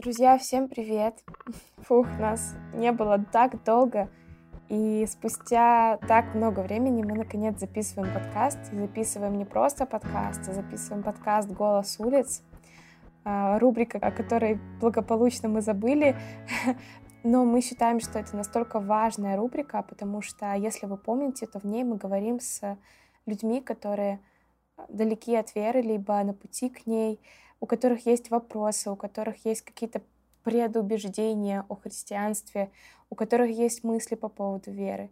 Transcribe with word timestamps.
Друзья, 0.00 0.38
всем 0.38 0.68
привет! 0.68 1.24
Фух, 1.78 2.06
нас 2.20 2.54
не 2.72 2.92
было 2.92 3.18
так 3.18 3.64
долго, 3.64 4.08
и 4.68 5.04
спустя 5.10 5.98
так 6.06 6.36
много 6.36 6.60
времени 6.60 7.02
мы 7.02 7.16
наконец 7.16 7.58
записываем 7.58 8.14
подкаст. 8.14 8.60
Записываем 8.72 9.36
не 9.36 9.44
просто 9.44 9.86
подкаст, 9.86 10.48
а 10.48 10.52
записываем 10.52 11.02
подкаст 11.02 11.50
«Голос 11.50 11.96
улиц», 11.98 12.44
а, 13.24 13.58
рубрика, 13.58 13.98
о 13.98 14.12
которой 14.12 14.60
благополучно 14.80 15.48
мы 15.48 15.62
забыли, 15.62 16.14
но 17.24 17.44
мы 17.44 17.60
считаем, 17.60 17.98
что 17.98 18.20
это 18.20 18.36
настолько 18.36 18.78
важная 18.78 19.36
рубрика, 19.36 19.82
потому 19.82 20.22
что, 20.22 20.54
если 20.54 20.86
вы 20.86 20.96
помните, 20.96 21.48
то 21.48 21.58
в 21.58 21.64
ней 21.64 21.82
мы 21.82 21.96
говорим 21.96 22.38
с 22.38 22.78
людьми, 23.26 23.60
которые 23.60 24.20
далеки 24.88 25.34
от 25.34 25.52
веры, 25.56 25.82
либо 25.82 26.22
на 26.22 26.34
пути 26.34 26.68
к 26.68 26.86
ней, 26.86 27.20
у 27.60 27.66
которых 27.66 28.06
есть 28.06 28.30
вопросы, 28.30 28.90
у 28.90 28.96
которых 28.96 29.44
есть 29.44 29.62
какие-то 29.62 30.02
предубеждения 30.44 31.64
о 31.68 31.76
христианстве, 31.76 32.70
у 33.10 33.14
которых 33.14 33.50
есть 33.50 33.84
мысли 33.84 34.14
по 34.14 34.28
поводу 34.28 34.70
веры. 34.70 35.10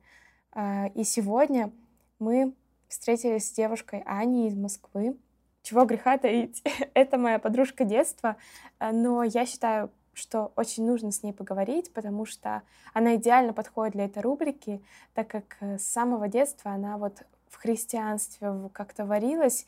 А, 0.52 0.86
и 0.94 1.04
сегодня 1.04 1.70
мы 2.18 2.54
встретились 2.88 3.48
с 3.48 3.52
девушкой 3.52 4.02
Аней 4.06 4.48
из 4.48 4.56
Москвы. 4.56 5.16
Чего 5.62 5.84
греха 5.84 6.16
таить? 6.18 6.62
Это 6.94 7.18
моя 7.18 7.38
подружка 7.38 7.84
детства, 7.84 8.36
а, 8.78 8.92
но 8.92 9.22
я 9.22 9.44
считаю, 9.44 9.90
что 10.14 10.52
очень 10.56 10.86
нужно 10.86 11.12
с 11.12 11.22
ней 11.22 11.32
поговорить, 11.32 11.92
потому 11.92 12.24
что 12.24 12.62
она 12.94 13.16
идеально 13.16 13.52
подходит 13.52 13.92
для 13.92 14.06
этой 14.06 14.22
рубрики, 14.22 14.82
так 15.12 15.28
как 15.28 15.58
с 15.60 15.82
самого 15.82 16.28
детства 16.28 16.70
она 16.70 16.96
вот 16.96 17.22
в 17.50 17.56
христианстве 17.56 18.70
как-то 18.72 19.04
варилась, 19.04 19.66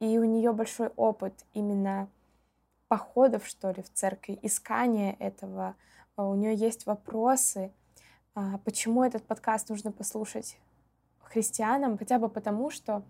и 0.00 0.18
у 0.18 0.24
нее 0.24 0.52
большой 0.52 0.88
опыт 0.96 1.34
именно 1.54 2.08
походов, 2.88 3.46
что 3.46 3.70
ли, 3.70 3.82
в 3.82 3.92
церкви, 3.92 4.38
искания 4.42 5.16
этого. 5.18 5.74
А, 6.16 6.26
у 6.26 6.34
нее 6.34 6.54
есть 6.54 6.86
вопросы, 6.86 7.72
а, 8.34 8.58
почему 8.58 9.04
этот 9.04 9.24
подкаст 9.24 9.68
нужно 9.68 9.92
послушать 9.92 10.58
христианам, 11.20 11.98
хотя 11.98 12.18
бы 12.18 12.28
потому, 12.28 12.70
что 12.70 13.02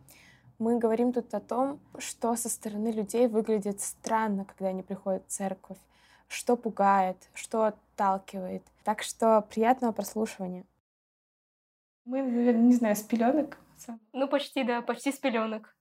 мы 0.58 0.78
говорим 0.78 1.12
тут 1.12 1.32
о 1.34 1.40
том, 1.40 1.78
что 1.98 2.34
со 2.34 2.48
стороны 2.48 2.88
людей 2.88 3.28
выглядит 3.28 3.80
странно, 3.80 4.44
когда 4.44 4.68
они 4.68 4.82
приходят 4.82 5.24
в 5.26 5.30
церковь, 5.30 5.78
что 6.26 6.56
пугает, 6.56 7.16
что 7.32 7.64
отталкивает. 7.64 8.64
Так 8.82 9.02
что 9.02 9.42
приятного 9.42 9.92
прослушивания. 9.92 10.64
Мы, 12.04 12.22
наверное, 12.22 12.62
не 12.62 12.74
знаю, 12.74 12.96
с 12.96 13.02
пеленок. 13.02 13.58
Ну, 14.12 14.26
почти, 14.26 14.64
да, 14.64 14.82
почти 14.82 15.12
с 15.12 15.18
пеленок 15.18 15.76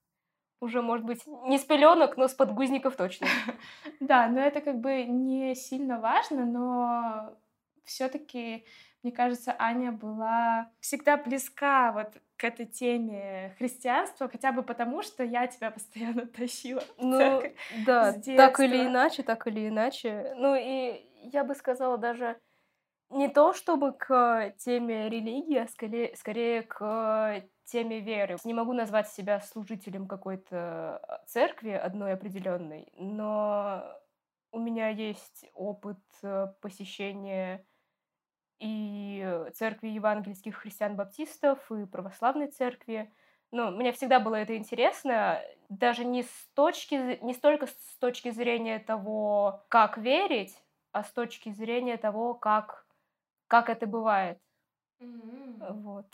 уже, 0.59 0.81
может 0.81 1.05
быть, 1.05 1.25
не 1.27 1.57
с 1.57 1.63
пеленок, 1.63 2.17
но 2.17 2.27
с 2.27 2.33
подгузников 2.33 2.95
точно. 2.95 3.27
Да, 3.99 4.27
но 4.27 4.39
это 4.39 4.61
как 4.61 4.79
бы 4.79 5.03
не 5.03 5.55
сильно 5.55 5.99
важно, 5.99 6.45
но 6.45 7.37
все-таки, 7.83 8.65
мне 9.03 9.11
кажется, 9.11 9.55
Аня 9.57 9.91
была 9.91 10.69
всегда 10.79 11.17
близка 11.17 11.91
вот 11.91 12.21
к 12.37 12.43
этой 12.43 12.65
теме 12.65 13.55
христианства, 13.57 14.29
хотя 14.29 14.51
бы 14.51 14.63
потому, 14.63 15.01
что 15.01 15.23
я 15.23 15.47
тебя 15.47 15.71
постоянно 15.71 16.25
тащила. 16.25 16.83
Ну, 16.97 17.41
да, 17.85 18.13
так 18.13 18.59
или 18.59 18.85
иначе, 18.85 19.23
так 19.23 19.47
или 19.47 19.67
иначе. 19.67 20.33
Ну 20.37 20.55
и 20.55 21.05
я 21.23 21.43
бы 21.43 21.55
сказала 21.55 21.97
даже 21.97 22.37
не 23.09 23.29
то 23.29 23.53
чтобы 23.53 23.93
к 23.93 24.53
теме 24.57 25.09
религии, 25.09 25.57
а 25.57 25.67
скорее, 25.67 26.15
скорее 26.15 26.63
к 26.63 27.43
теме 27.65 27.99
веры. 27.99 28.37
Не 28.43 28.53
могу 28.53 28.73
назвать 28.73 29.09
себя 29.09 29.41
служителем 29.41 30.07
какой-то 30.07 30.97
а, 30.97 31.23
церкви 31.27 31.71
одной 31.71 32.13
определенной, 32.13 32.91
но 32.95 33.83
у 34.51 34.59
меня 34.59 34.89
есть 34.89 35.45
опыт 35.53 35.99
э, 36.23 36.47
посещения 36.61 37.65
и 38.59 39.45
церкви 39.53 39.89
евангельских 39.89 40.55
христиан-баптистов, 40.55 41.71
и 41.71 41.85
православной 41.85 42.47
церкви. 42.47 43.13
Но 43.51 43.71
мне 43.71 43.91
всегда 43.91 44.19
было 44.19 44.35
это 44.35 44.57
интересно, 44.57 45.41
даже 45.69 46.03
не, 46.05 46.23
с 46.23 46.49
точки, 46.53 47.23
не 47.23 47.33
столько 47.33 47.67
с 47.67 47.97
точки 47.99 48.31
зрения 48.31 48.79
того, 48.79 49.63
как 49.69 49.97
верить, 49.97 50.57
а 50.91 51.03
с 51.03 51.11
точки 51.11 51.51
зрения 51.51 51.97
того, 51.97 52.33
как, 52.33 52.86
как 53.47 53.69
это 53.69 53.87
бывает. 53.87 54.39
Mm-hmm. 55.01 55.73
Вот. 55.81 56.05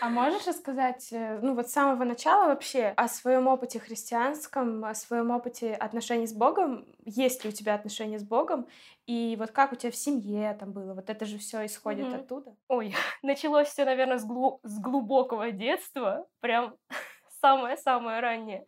А 0.00 0.08
можешь 0.08 0.46
рассказать, 0.46 1.12
э, 1.12 1.40
ну 1.42 1.54
вот 1.54 1.68
с 1.68 1.72
самого 1.72 2.04
начала 2.04 2.46
вообще 2.46 2.86
о 2.96 3.06
своем 3.06 3.48
опыте 3.48 3.78
христианском, 3.78 4.84
о 4.84 4.94
своем 4.94 5.30
опыте 5.30 5.74
отношений 5.74 6.26
с 6.26 6.32
Богом? 6.32 6.86
Есть 7.04 7.44
ли 7.44 7.50
у 7.50 7.52
тебя 7.52 7.74
отношения 7.74 8.18
с 8.18 8.22
Богом? 8.22 8.66
И 9.06 9.36
вот 9.38 9.50
как 9.50 9.72
у 9.72 9.76
тебя 9.76 9.90
в 9.90 9.96
семье 9.96 10.56
там 10.58 10.72
было? 10.72 10.94
Вот 10.94 11.10
это 11.10 11.26
же 11.26 11.38
все 11.38 11.66
исходит 11.66 12.06
mm-hmm. 12.06 12.20
оттуда? 12.20 12.56
Ой, 12.68 12.94
началось 13.22 13.68
все, 13.68 13.84
наверное, 13.84 14.18
с, 14.18 14.24
глу- 14.24 14.60
с 14.62 14.78
глубокого 14.78 15.50
детства, 15.50 16.26
прям 16.40 16.76
самое-самое 17.42 18.20
раннее. 18.20 18.64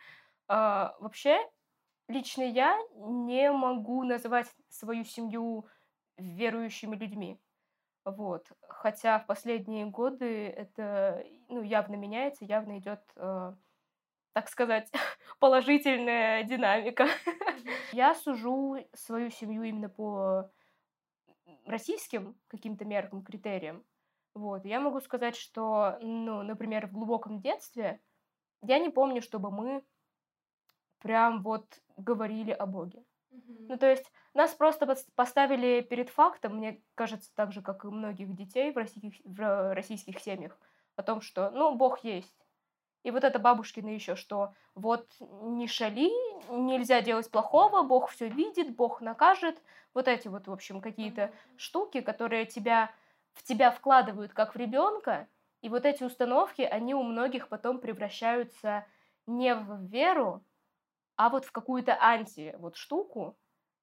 А, 0.48 0.94
вообще, 1.00 1.38
лично 2.08 2.42
я 2.42 2.78
не 2.96 3.50
могу 3.52 4.02
называть 4.02 4.48
свою 4.68 5.04
семью 5.04 5.66
верующими 6.16 6.96
людьми. 6.96 7.40
Вот. 8.04 8.50
Хотя 8.68 9.18
в 9.18 9.26
последние 9.26 9.86
годы 9.86 10.48
это 10.48 11.24
ну, 11.48 11.62
явно 11.62 11.94
меняется, 11.94 12.44
явно 12.44 12.78
идет, 12.78 13.00
э, 13.16 13.54
так 14.32 14.48
сказать, 14.48 14.90
положительная 15.38 16.42
динамика. 16.42 17.06
Я 17.92 18.14
сужу 18.14 18.76
свою 18.94 19.30
семью 19.30 19.62
именно 19.62 19.88
по 19.88 20.50
российским 21.66 22.36
каким-то 22.48 22.84
меркам, 22.84 23.22
критериям. 23.22 23.84
Вот. 24.34 24.64
Я 24.64 24.80
могу 24.80 25.00
сказать, 25.00 25.36
что, 25.36 25.98
ну, 26.00 26.42
например, 26.42 26.86
в 26.86 26.92
глубоком 26.92 27.40
детстве 27.40 28.00
я 28.62 28.78
не 28.78 28.90
помню, 28.90 29.22
чтобы 29.22 29.50
мы 29.50 29.84
прям 30.98 31.42
вот 31.42 31.80
говорили 31.96 32.50
о 32.50 32.66
Боге. 32.66 33.04
Mm-hmm. 33.32 33.66
Ну, 33.68 33.78
то 33.78 33.90
есть 33.90 34.10
нас 34.34 34.52
просто 34.54 34.94
поставили 35.14 35.80
перед 35.80 36.10
фактом, 36.10 36.56
мне 36.56 36.80
кажется, 36.94 37.30
так 37.34 37.52
же, 37.52 37.62
как 37.62 37.84
и 37.84 37.88
многих 37.88 38.34
детей 38.34 38.72
в 38.72 38.76
российских, 38.76 39.20
в 39.24 39.74
российских 39.74 40.20
семьях, 40.20 40.58
о 40.96 41.02
том, 41.02 41.20
что, 41.20 41.50
ну, 41.50 41.74
Бог 41.74 42.04
есть. 42.04 42.34
И 43.02 43.10
вот 43.10 43.24
это 43.24 43.38
бабушкина 43.38 43.88
еще, 43.88 44.14
что 44.14 44.54
вот 44.74 45.08
не 45.20 45.66
шали, 45.66 46.10
нельзя 46.50 47.00
делать 47.00 47.30
плохого, 47.30 47.82
Бог 47.82 48.10
все 48.10 48.28
видит, 48.28 48.76
Бог 48.76 49.00
накажет. 49.00 49.60
Вот 49.92 50.08
эти 50.08 50.28
вот, 50.28 50.46
в 50.46 50.52
общем, 50.52 50.80
какие-то 50.80 51.22
mm-hmm. 51.22 51.58
штуки, 51.58 52.00
которые 52.00 52.46
тебя, 52.46 52.90
в 53.32 53.42
тебя 53.42 53.70
вкладывают 53.70 54.32
как 54.32 54.54
в 54.54 54.58
ребенка. 54.58 55.26
И 55.62 55.68
вот 55.68 55.84
эти 55.84 56.04
установки, 56.04 56.62
они 56.62 56.94
у 56.94 57.02
многих 57.02 57.48
потом 57.48 57.78
превращаются 57.78 58.86
не 59.26 59.54
в 59.54 59.84
веру, 59.84 60.42
а 61.22 61.28
вот 61.28 61.44
в 61.44 61.52
какую-то 61.52 61.96
анти 62.00 62.52
вот 62.58 62.76
штуку 62.76 63.38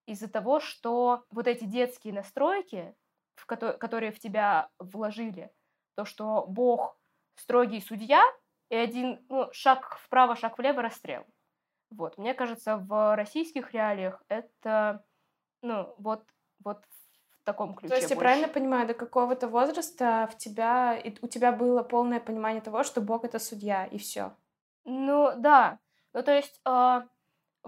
из-за 0.06 0.28
того, 0.28 0.60
что 0.60 1.24
вот 1.32 1.48
эти 1.48 1.64
детские 1.64 2.14
настройки, 2.14 2.94
в 3.36 3.46
ко- 3.46 3.78
которые 3.78 4.12
в 4.12 4.20
тебя 4.20 4.70
вложили, 4.78 5.50
то, 5.96 6.04
что 6.04 6.46
Бог 6.50 6.98
строгий 7.36 7.80
судья, 7.80 8.22
и 8.70 8.76
один 8.76 9.26
ну, 9.30 9.48
шаг 9.54 10.00
вправо, 10.00 10.36
шаг 10.36 10.58
влево, 10.58 10.82
расстрел. 10.82 11.26
Вот, 11.92 12.18
мне 12.18 12.34
кажется, 12.34 12.76
в 12.76 13.16
российских 13.16 13.72
реалиях 13.74 14.22
это, 14.28 15.06
ну, 15.62 15.96
вот, 15.98 16.28
вот 16.62 16.84
в 17.40 17.44
таком 17.46 17.74
ключе. 17.74 17.88
То 17.88 17.96
есть, 17.96 18.10
больше. 18.10 18.16
я 18.16 18.20
правильно 18.20 18.48
понимаю, 18.50 18.86
до 18.86 18.94
какого-то 18.96 19.48
возраста 19.48 20.28
в 20.30 20.36
тебя, 20.38 21.02
у 21.22 21.28
тебя 21.28 21.54
было 21.54 21.84
полное 21.84 22.20
понимание 22.20 22.62
того, 22.62 22.84
что 22.84 23.00
Бог 23.00 23.24
это 23.24 23.40
судья, 23.40 23.86
и 23.86 23.98
все. 23.98 24.36
Ну, 24.84 25.32
да. 25.38 25.80
Ну, 26.12 26.22
то 26.22 26.36
есть, 26.36 26.60
э, 26.66 27.02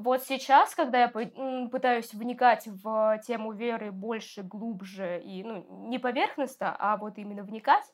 вот 0.02 0.24
сейчас, 0.24 0.76
когда 0.76 1.02
я 1.02 1.08
пытаюсь 1.08 2.14
вникать 2.14 2.68
в 2.68 3.20
тему 3.26 3.54
веры 3.54 3.92
больше, 3.92 4.44
глубже 4.44 5.22
и, 5.22 5.44
ну, 5.44 5.88
не 5.88 6.00
поверхностно, 6.00 6.76
а 6.78 6.98
вот 6.98 7.18
именно 7.18 7.44
вникать, 7.44 7.86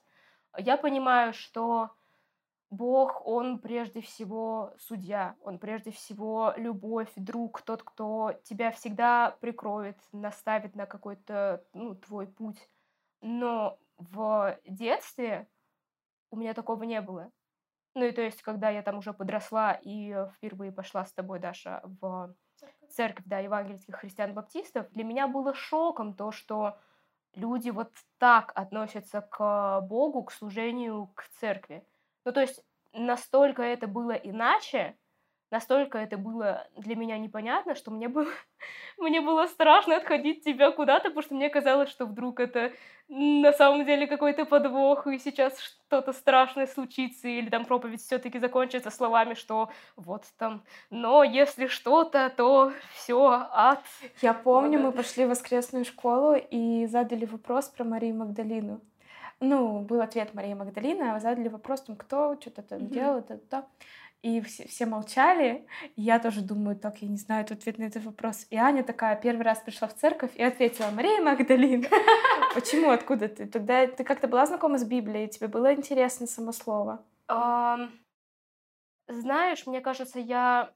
я 0.57 0.77
понимаю, 0.77 1.33
что 1.33 1.91
Бог, 2.69 3.25
Он 3.25 3.59
прежде 3.59 4.01
всего 4.01 4.73
судья, 4.77 5.35
Он 5.41 5.59
прежде 5.59 5.91
всего 5.91 6.53
любовь, 6.57 7.11
друг, 7.15 7.61
тот, 7.61 7.83
кто 7.83 8.33
тебя 8.43 8.71
всегда 8.71 9.31
прикроет, 9.39 9.97
наставит 10.11 10.75
на 10.75 10.85
какой-то, 10.85 11.63
ну, 11.73 11.95
твой 11.95 12.27
путь. 12.27 12.69
Но 13.21 13.79
в 13.97 14.57
детстве 14.65 15.47
у 16.31 16.37
меня 16.37 16.53
такого 16.53 16.83
не 16.83 17.01
было. 17.01 17.31
Ну 17.97 18.05
и 18.05 18.11
то 18.11 18.21
есть, 18.21 18.43
когда 18.43 18.69
я 18.69 18.83
там 18.83 18.99
уже 18.99 19.11
подросла 19.11 19.73
и 19.73 20.15
впервые 20.35 20.71
пошла 20.71 21.03
с 21.03 21.11
тобой, 21.13 21.39
Даша, 21.39 21.81
в 21.99 22.35
церковь, 22.91 23.25
да, 23.25 23.39
евангельских 23.39 23.95
христиан-баптистов, 23.95 24.87
для 24.91 25.03
меня 25.03 25.27
было 25.27 25.55
шоком 25.55 26.13
то, 26.13 26.31
что 26.31 26.77
люди 27.33 27.71
вот 27.71 27.91
так 28.19 28.51
относятся 28.53 29.21
к 29.21 29.81
Богу, 29.81 30.25
к 30.25 30.31
служению, 30.31 31.07
к 31.15 31.23
церкви. 31.39 31.83
Ну 32.23 32.31
то 32.31 32.39
есть, 32.39 32.63
настолько 32.93 33.63
это 33.63 33.87
было 33.87 34.11
иначе, 34.11 34.95
настолько 35.51 35.97
это 35.97 36.17
было 36.17 36.67
для 36.75 36.95
меня 36.95 37.17
непонятно, 37.17 37.75
что 37.75 37.91
мне 37.91 38.07
было, 38.07 38.27
мне 38.97 39.21
было 39.21 39.47
страшно 39.47 39.95
отходить 39.97 40.43
тебя 40.43 40.71
куда-то, 40.71 41.09
потому 41.09 41.21
что 41.21 41.35
мне 41.35 41.49
казалось, 41.49 41.89
что 41.89 42.05
вдруг 42.05 42.39
это 42.39 42.71
на 43.09 43.53
самом 43.53 43.85
деле 43.85 44.05
какой-то 44.05 44.45
подвох, 44.45 45.07
и 45.07 45.17
сейчас 45.17 45.57
что-то 45.59 46.11
страшное 46.11 46.67
случится, 46.67 47.27
или 47.27 47.49
там 47.49 47.65
проповедь 47.65 48.01
все 48.01 48.17
таки 48.17 48.37
закончится 48.39 48.91
словами, 48.91 49.33
что 49.33 49.69
вот 49.95 50.25
там, 50.37 50.63
но 50.89 51.23
если 51.23 51.67
что-то, 51.67 52.29
то 52.35 52.73
все 52.93 53.47
ад. 53.51 53.83
Я 54.21 54.33
помню, 54.33 54.79
мы 54.79 54.91
пошли 54.91 55.25
в 55.25 55.29
воскресную 55.29 55.85
школу 55.85 56.35
и 56.35 56.85
задали 56.87 57.25
вопрос 57.25 57.69
про 57.69 57.85
Марию 57.85 58.15
Магдалину. 58.15 58.81
Ну, 59.39 59.81
был 59.81 60.01
ответ 60.01 60.33
Марии 60.33 60.55
Магдалины, 60.55 61.11
а 61.11 61.19
задали 61.19 61.47
вопрос, 61.47 61.81
там, 61.83 61.95
кто 61.95 62.35
что-то 62.41 62.63
там 62.63 62.79
mm-hmm. 62.79 62.87
делал, 62.87 63.19
это, 63.19 63.37
то 63.37 63.67
и 64.21 64.41
все, 64.41 64.67
все 64.67 64.85
молчали. 64.85 65.65
И 65.95 66.01
я 66.01 66.19
тоже 66.19 66.41
думаю, 66.41 66.75
так, 66.75 67.01
я 67.01 67.07
не 67.07 67.17
знаю 67.17 67.45
ответ 67.49 67.77
на 67.77 67.83
этот 67.83 68.03
вопрос. 68.03 68.47
И 68.49 68.57
Аня 68.57 68.83
такая 68.83 69.15
первый 69.15 69.43
раз 69.43 69.59
пришла 69.59 69.87
в 69.87 69.95
церковь 69.95 70.31
и 70.35 70.43
ответила, 70.43 70.89
Мария 70.91 71.21
Магдалин. 71.21 71.85
Почему, 72.53 72.89
откуда 72.89 73.27
ты? 73.27 73.45
Тогда 73.45 73.85
ты 73.87 74.03
как-то 74.03 74.27
была 74.27 74.45
знакома 74.45 74.77
с 74.77 74.83
Библией, 74.83 75.27
тебе 75.27 75.47
было 75.47 75.73
интересно 75.73 76.27
само 76.27 76.51
слово? 76.51 77.03
Знаешь, 79.07 79.65
мне 79.65 79.81
кажется, 79.81 80.19
я 80.19 80.73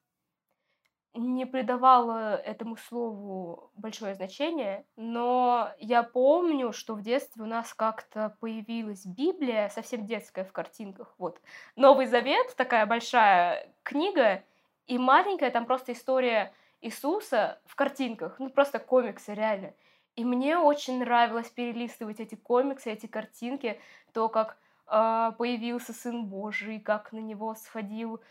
не 1.14 1.46
придавала 1.46 2.36
этому 2.36 2.78
слову 2.78 3.72
большое 3.76 4.16
значение, 4.16 4.86
но 4.96 5.70
я 5.78 6.04
помню, 6.04 6.72
что 6.72 6.96
в 6.96 7.02
детстве 7.02 7.44
у 7.44 7.48
нас 7.48 7.74
как-то 7.74 8.36
появилась 8.40 9.06
Библия, 9.06 9.70
совсем 9.70 10.06
детская 10.06 10.46
в 10.46 10.54
картинках. 10.54 11.14
Вот. 11.18 11.42
Новый 11.76 12.06
Завет, 12.06 12.56
такая 12.56 12.86
большая 12.86 13.74
книга, 13.84 14.44
и 14.88 14.98
маленькая, 14.98 15.52
там 15.52 15.66
просто 15.66 15.92
история 15.92 16.54
Иисуса 16.82 17.62
в 17.66 17.76
картинках, 17.76 18.40
ну 18.40 18.50
просто 18.50 18.80
комиксы 18.80 19.34
реально. 19.34 19.74
И 20.16 20.26
мне 20.26 20.58
очень 20.58 21.00
нравилось 21.00 21.50
перелистывать 21.50 22.20
эти 22.20 22.36
комиксы, 22.36 22.92
эти 22.92 23.06
картинки, 23.06 23.80
то, 24.14 24.30
как 24.30 24.58
э, 24.88 25.32
появился 25.38 25.94
Сын 25.94 26.26
Божий, 26.26 26.80
как 26.80 27.12
на 27.12 27.20
него 27.20 27.56
сходил 27.56 28.22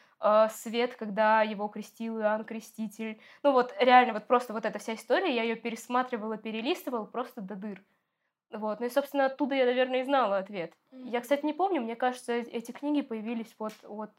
свет, 0.50 0.94
когда 0.96 1.42
его 1.42 1.68
крестил 1.68 2.20
Иоанн 2.20 2.44
Креститель. 2.44 3.18
Ну 3.42 3.52
вот 3.52 3.74
реально, 3.80 4.12
вот 4.12 4.26
просто 4.26 4.52
вот 4.52 4.66
эта 4.66 4.78
вся 4.78 4.94
история, 4.94 5.34
я 5.34 5.42
ее 5.42 5.56
пересматривала, 5.56 6.36
перелистывала 6.36 7.06
просто 7.06 7.40
до 7.40 7.56
дыр. 7.56 7.82
Вот, 8.52 8.80
ну 8.80 8.86
и, 8.86 8.90
собственно, 8.90 9.26
оттуда 9.26 9.54
я, 9.54 9.64
наверное, 9.64 10.00
и 10.00 10.04
знала 10.04 10.38
ответ. 10.38 10.72
Mm-hmm. 10.90 11.08
Я, 11.10 11.20
кстати, 11.20 11.44
не 11.44 11.52
помню, 11.52 11.80
мне 11.80 11.94
кажется, 11.94 12.32
эти 12.32 12.72
книги 12.72 13.00
появились 13.00 13.54
вот 13.58 13.72
от 13.84 14.10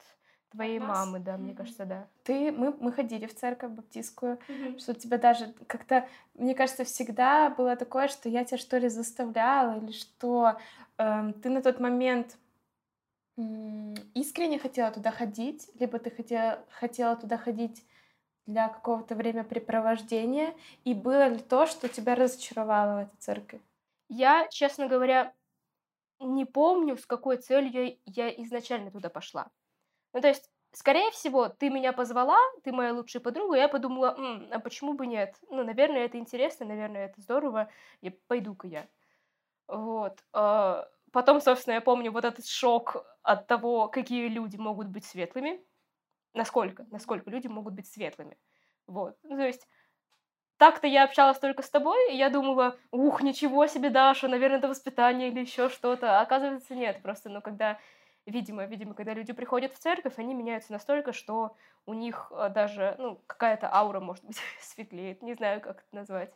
твоей 0.51 0.79
от 0.79 0.87
мамы, 0.87 1.19
да, 1.19 1.33
mm-hmm. 1.33 1.37
мне 1.37 1.53
кажется, 1.53 1.85
да. 1.85 2.07
Ты, 2.23 2.51
мы, 2.51 2.73
мы 2.79 2.93
ходили 2.93 3.25
в 3.25 3.35
церковь 3.35 3.71
баптистскую, 3.71 4.39
mm-hmm. 4.47 4.79
что 4.79 4.93
тебя 4.93 5.17
даже 5.17 5.53
как-то, 5.67 6.07
мне 6.35 6.55
кажется, 6.55 6.85
всегда 6.85 7.49
было 7.49 7.75
такое, 7.75 8.07
что 8.07 8.29
я 8.29 8.45
тебя 8.45 8.57
что 8.57 8.77
ли 8.77 8.87
заставляла, 8.87 9.77
или 9.79 9.91
что 9.91 10.57
э, 10.97 11.33
ты 11.43 11.49
на 11.49 11.61
тот 11.61 11.81
момент 11.81 12.37
искренне 14.13 14.59
хотела 14.59 14.91
туда 14.91 15.11
ходить, 15.11 15.69
либо 15.79 15.99
ты 15.99 16.11
хотела, 16.11 16.65
хотела 16.69 17.15
туда 17.15 17.37
ходить 17.37 17.85
для 18.47 18.69
какого-то 18.69 19.15
времяпрепровождения, 19.15 20.55
и 20.85 20.93
было 20.93 21.27
ли 21.29 21.39
то, 21.39 21.65
что 21.67 21.89
тебя 21.89 22.15
разочаровало 22.15 22.95
в 22.95 22.99
этой 23.07 23.17
церкви? 23.19 23.61
Я, 24.09 24.47
честно 24.49 24.87
говоря, 24.87 25.33
не 26.19 26.45
помню, 26.45 26.97
с 26.97 27.05
какой 27.05 27.37
целью 27.37 27.97
я 28.05 28.29
изначально 28.43 28.91
туда 28.91 29.09
пошла. 29.09 29.51
Ну, 30.13 30.21
то 30.21 30.29
есть, 30.29 30.51
скорее 30.73 31.11
всего, 31.11 31.49
ты 31.49 31.69
меня 31.69 31.93
позвала, 31.93 32.37
ты 32.63 32.71
моя 32.73 32.93
лучшая 32.93 33.23
подруга, 33.23 33.57
и 33.57 33.59
я 33.59 33.69
подумала, 33.69 34.15
М, 34.17 34.49
а 34.51 34.59
почему 34.59 34.93
бы 34.95 35.07
нет? 35.07 35.35
Ну, 35.49 35.63
наверное, 35.63 36.05
это 36.05 36.17
интересно, 36.19 36.65
наверное, 36.65 37.07
это 37.07 37.21
здорово, 37.21 37.69
я 38.01 38.13
пойду-ка 38.27 38.67
я. 38.67 38.87
Вот. 39.67 40.23
Потом, 41.11 41.41
собственно, 41.41 41.75
я 41.75 41.81
помню 41.81 42.11
вот 42.11 42.25
этот 42.25 42.47
шок 42.47 43.05
от 43.21 43.47
того, 43.47 43.87
какие 43.87 44.27
люди 44.27 44.57
могут 44.57 44.87
быть 44.87 45.05
светлыми. 45.05 45.63
Насколько, 46.33 46.85
насколько 46.91 47.29
люди 47.29 47.47
могут 47.47 47.73
быть 47.73 47.87
светлыми. 47.87 48.37
Вот. 48.87 49.17
Ну, 49.23 49.35
то 49.35 49.45
есть, 49.45 49.67
так-то 50.57 50.87
я 50.87 51.03
общалась 51.03 51.39
только 51.39 51.63
с 51.63 51.69
тобой, 51.69 52.13
и 52.13 52.17
я 52.17 52.29
думала, 52.29 52.77
ух, 52.91 53.21
ничего 53.21 53.67
себе, 53.67 53.89
Даша, 53.89 54.27
наверное, 54.27 54.59
это 54.59 54.69
воспитание 54.69 55.29
или 55.29 55.41
еще 55.41 55.69
что-то. 55.69 56.19
А 56.19 56.21
оказывается, 56.21 56.75
нет. 56.75 57.01
Просто, 57.01 57.29
ну, 57.29 57.41
когда, 57.41 57.79
видимо, 58.25 58.65
видимо, 58.65 58.93
когда 58.93 59.13
люди 59.13 59.33
приходят 59.33 59.73
в 59.73 59.79
церковь, 59.79 60.13
они 60.17 60.33
меняются 60.33 60.71
настолько, 60.71 61.11
что 61.11 61.57
у 61.85 61.93
них 61.93 62.31
э, 62.31 62.49
даже, 62.49 62.95
ну, 62.99 63.21
какая-то 63.27 63.73
аура, 63.73 63.99
может 63.99 64.23
быть, 64.23 64.37
светлеет. 64.61 65.21
Не 65.21 65.33
знаю, 65.33 65.59
как 65.61 65.79
это 65.79 65.95
назвать. 65.95 66.33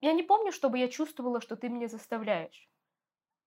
Я 0.00 0.12
не 0.12 0.22
помню, 0.22 0.52
чтобы 0.52 0.78
я 0.78 0.88
чувствовала, 0.88 1.40
что 1.40 1.56
ты 1.56 1.68
меня 1.68 1.88
заставляешь. 1.88 2.68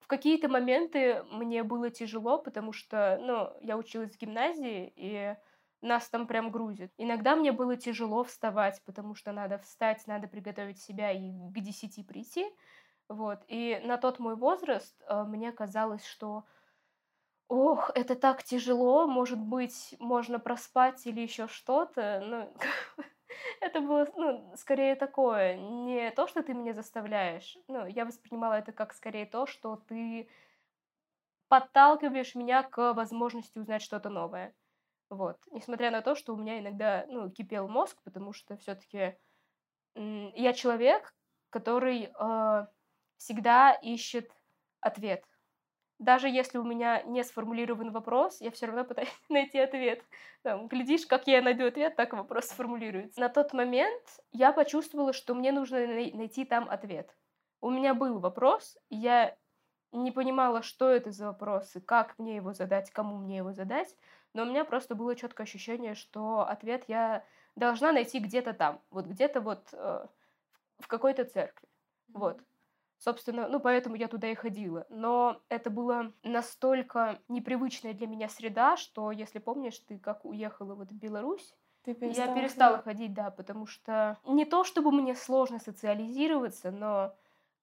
В 0.08 0.10
какие-то 0.10 0.48
моменты 0.48 1.22
мне 1.32 1.64
было 1.64 1.90
тяжело, 1.90 2.38
потому 2.38 2.72
что, 2.72 3.20
ну, 3.22 3.52
я 3.60 3.76
училась 3.76 4.16
в 4.16 4.18
гимназии, 4.18 4.94
и 4.96 5.36
нас 5.82 6.08
там 6.08 6.28
прям 6.28 6.50
грузит. 6.50 6.94
Иногда 6.98 7.36
мне 7.36 7.52
было 7.52 7.76
тяжело 7.76 8.24
вставать, 8.24 8.82
потому 8.86 9.16
что 9.16 9.34
надо 9.34 9.58
встать, 9.58 10.08
надо 10.08 10.30
приготовить 10.30 10.80
себя 10.80 11.12
и 11.12 11.32
к 11.52 11.60
десяти 11.60 12.04
прийти. 12.04 12.46
Вот. 13.10 13.44
И 13.50 13.82
на 13.84 13.98
тот 13.98 14.20
мой 14.20 14.38
возраст 14.38 14.96
э, 15.10 15.24
мне 15.24 15.52
казалось, 15.52 16.06
что 16.06 16.46
ох, 17.50 17.92
это 17.94 18.16
так 18.16 18.44
тяжело, 18.44 19.08
может 19.08 19.40
быть, 19.40 19.94
можно 20.00 20.40
проспать 20.40 21.06
или 21.06 21.20
еще 21.20 21.50
что-то. 21.50 22.22
Ну, 22.26 22.54
это 23.62 23.82
было, 23.82 24.08
ну, 24.16 24.54
скорее 24.56 24.96
такое, 24.96 25.56
не 25.58 26.12
то, 26.12 26.28
что 26.28 26.44
ты 26.44 26.54
меня 26.54 26.74
заставляешь. 26.74 27.58
Ну, 27.68 27.86
я 27.86 28.06
воспринимала 28.06 28.54
это 28.54 28.72
как 28.72 28.94
скорее 28.94 29.26
то, 29.26 29.46
что 29.46 29.78
ты 29.88 30.30
подталкиваешь 31.48 32.36
меня 32.36 32.64
к 32.64 32.94
возможности 32.94 33.58
узнать 33.58 33.82
что-то 33.82 34.10
новое. 34.10 34.54
Вот. 35.10 35.38
Несмотря 35.52 35.92
на 35.92 36.02
то, 36.02 36.16
что 36.16 36.34
у 36.34 36.38
меня 36.38 36.60
иногда, 36.60 37.06
ну, 37.08 37.30
кипел 37.30 37.68
мозг, 37.68 37.98
потому 38.04 38.34
что 38.34 38.58
все-таки 38.58 39.18
я 39.96 40.54
человек, 40.54 41.16
который 41.50 42.12
э, 42.14 42.68
всегда 43.18 43.74
ищет 43.74 44.30
ответ 44.82 45.24
даже 46.00 46.30
если 46.30 46.58
у 46.58 46.64
меня 46.64 47.02
не 47.04 47.24
сформулирован 47.24 47.92
вопрос, 47.92 48.40
я 48.42 48.52
все 48.52 48.68
равно 48.68 48.84
пытаюсь 48.84 49.10
найти 49.30 49.60
ответ. 49.60 50.04
Там, 50.44 50.68
глядишь, 50.68 51.06
как 51.06 51.28
я 51.28 51.42
найду 51.42 51.66
ответ, 51.66 51.96
так 51.96 52.14
вопрос 52.14 52.46
сформулируется. 52.46 53.20
На 53.20 53.30
тот 53.30 53.54
момент 53.54 54.04
я 54.32 54.52
почувствовала, 54.52 55.14
что 55.14 55.34
мне 55.34 55.52
нужно 55.52 55.86
найти 55.88 56.46
там 56.46 56.70
ответ. 56.70 57.16
У 57.62 57.72
меня 57.72 57.94
был 57.94 58.20
вопрос, 58.20 58.78
я 58.90 59.36
не 59.92 60.12
понимала, 60.12 60.62
что 60.62 60.90
это 60.90 61.12
за 61.12 61.28
вопрос 61.28 61.76
и 61.76 61.80
как 61.80 62.18
мне 62.20 62.36
его 62.36 62.54
задать, 62.54 62.92
кому 62.92 63.18
мне 63.18 63.38
его 63.38 63.54
задать, 63.54 63.96
но 64.34 64.44
у 64.44 64.46
меня 64.46 64.66
просто 64.66 64.94
было 64.94 65.16
четкое 65.16 65.46
ощущение, 65.46 65.96
что 65.96 66.42
ответ 66.42 66.84
я 66.88 67.26
должна 67.56 67.92
найти 67.92 68.20
где-то 68.20 68.54
там, 68.54 68.82
вот 68.92 69.08
где-то 69.08 69.42
вот 69.42 69.68
э, 69.72 70.06
в 70.78 70.88
какой-то 70.88 71.26
церкви. 71.26 71.68
Вот. 72.14 72.40
Собственно, 72.98 73.48
ну, 73.48 73.60
поэтому 73.60 73.96
я 73.96 74.08
туда 74.08 74.28
и 74.30 74.36
ходила. 74.36 74.86
Но 74.90 75.44
это 75.50 75.70
была 75.70 76.14
настолько 76.24 77.22
непривычная 77.28 77.94
для 77.94 78.08
меня 78.08 78.28
среда, 78.28 78.76
что, 78.76 79.12
если 79.12 79.40
помнишь, 79.40 79.80
ты 79.80 80.00
как 80.00 80.26
уехала 80.26 80.74
вот 80.76 80.92
в 80.92 80.96
Беларусь, 80.96 81.54
ты 81.84 81.94
перестала 81.94 82.16
я 82.16 82.28
перестала 82.28 82.80
ходить, 82.80 83.14
да, 83.14 83.32
потому 83.32 83.66
что 83.66 84.20
не 84.26 84.46
то, 84.46 84.64
чтобы 84.64 84.92
мне 84.92 85.16
сложно 85.16 85.60
социализироваться, 85.60 86.72
но 86.72 87.16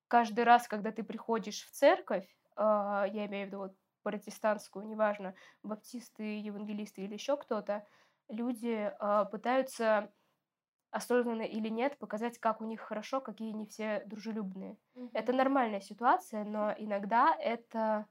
каждый 0.08 0.44
раз, 0.44 0.68
когда 0.68 0.92
ты 0.92 1.02
приходишь 1.04 1.64
в 1.64 1.70
церковь, 1.72 2.28
э, 2.56 2.62
я 2.62 3.26
имею 3.26 3.46
в 3.46 3.48
виду 3.48 3.58
вот 3.58 3.76
протестантскую, 4.02 4.86
неважно, 4.86 5.34
баптисты, 5.62 6.40
евангелисты 6.40 7.02
или 7.02 7.14
еще 7.14 7.36
кто-то, 7.36 7.86
люди 8.28 8.92
э, 8.98 9.24
пытаются 9.30 10.12
осознанно 10.94 11.42
или 11.42 11.68
нет, 11.68 11.98
показать, 11.98 12.38
как 12.38 12.60
у 12.60 12.64
них 12.64 12.80
хорошо, 12.80 13.20
какие 13.20 13.52
они 13.52 13.66
все 13.66 14.02
дружелюбные. 14.06 14.76
Mm-hmm. 14.94 15.10
Это 15.12 15.32
нормальная 15.32 15.80
ситуация, 15.80 16.44
но 16.44 16.72
иногда 16.78 17.34
это 17.38 18.06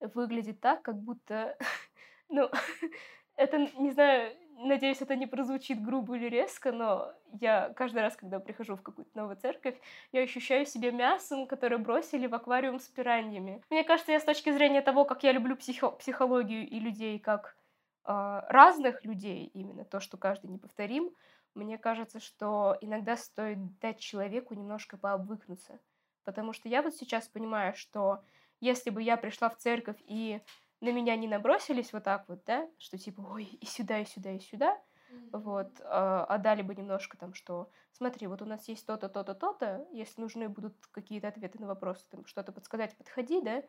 выглядит 0.00 0.60
так, 0.60 0.82
как 0.82 0.96
будто, 0.98 1.56
ну, 2.28 2.48
это, 3.36 3.58
не 3.58 3.90
знаю, 3.90 4.34
надеюсь, 4.56 5.02
это 5.02 5.14
не 5.14 5.26
прозвучит 5.26 5.82
грубо 5.82 6.16
или 6.16 6.28
резко, 6.28 6.72
но 6.72 7.12
я 7.40 7.70
каждый 7.76 8.00
раз, 8.00 8.16
когда 8.16 8.40
прихожу 8.40 8.76
в 8.76 8.82
какую-то 8.82 9.10
новую 9.14 9.36
церковь, 9.36 9.78
я 10.12 10.22
ощущаю 10.22 10.64
себя 10.64 10.90
мясом, 10.90 11.46
которое 11.46 11.78
бросили 11.78 12.26
в 12.26 12.34
аквариум 12.34 12.78
с 12.78 12.88
пираньями. 12.88 13.62
Мне 13.70 13.84
кажется, 13.84 14.12
я 14.12 14.20
с 14.20 14.24
точки 14.24 14.52
зрения 14.52 14.80
того, 14.80 15.04
как 15.04 15.22
я 15.22 15.32
люблю 15.32 15.56
психо- 15.56 15.90
психологию 15.90 16.66
и 16.66 16.80
людей, 16.80 17.18
как 17.18 17.56
э, 18.06 18.40
разных 18.48 19.04
людей, 19.04 19.50
именно 19.52 19.84
то, 19.84 20.00
что 20.00 20.16
каждый 20.16 20.50
неповторим, 20.50 21.10
мне 21.54 21.78
кажется, 21.78 22.20
что 22.20 22.76
иногда 22.80 23.16
стоит 23.16 23.78
дать 23.78 23.98
человеку 24.00 24.54
немножко 24.54 24.96
пообвыкнуться. 24.96 25.80
Потому 26.24 26.52
что 26.52 26.68
я 26.68 26.82
вот 26.82 26.94
сейчас 26.94 27.28
понимаю, 27.28 27.74
что 27.74 28.24
если 28.60 28.90
бы 28.90 29.02
я 29.02 29.16
пришла 29.16 29.48
в 29.50 29.56
церковь 29.56 30.00
и 30.06 30.40
на 30.80 30.92
меня 30.92 31.16
не 31.16 31.28
набросились 31.28 31.92
вот 31.92 32.04
так 32.04 32.28
вот, 32.28 32.44
да, 32.44 32.68
что 32.78 32.98
типа, 32.98 33.20
ой, 33.22 33.44
и 33.44 33.66
сюда, 33.66 33.98
и 34.00 34.04
сюда, 34.04 34.32
и 34.32 34.40
сюда, 34.40 34.80
вот, 35.32 35.80
а, 35.84 36.24
а 36.26 36.38
дали 36.38 36.62
бы 36.62 36.74
немножко 36.74 37.16
там, 37.16 37.34
что 37.34 37.70
смотри, 37.92 38.26
вот 38.26 38.42
у 38.42 38.46
нас 38.46 38.68
есть 38.68 38.86
то-то, 38.86 39.08
то-то, 39.08 39.34
то-то, 39.34 39.86
если 39.92 40.20
нужны 40.20 40.48
будут 40.48 40.86
какие-то 40.90 41.28
ответы 41.28 41.58
на 41.60 41.66
вопросы, 41.66 42.04
там 42.10 42.26
что-то 42.26 42.52
подсказать, 42.52 42.96
подходи, 42.96 43.40
да, 43.40 43.62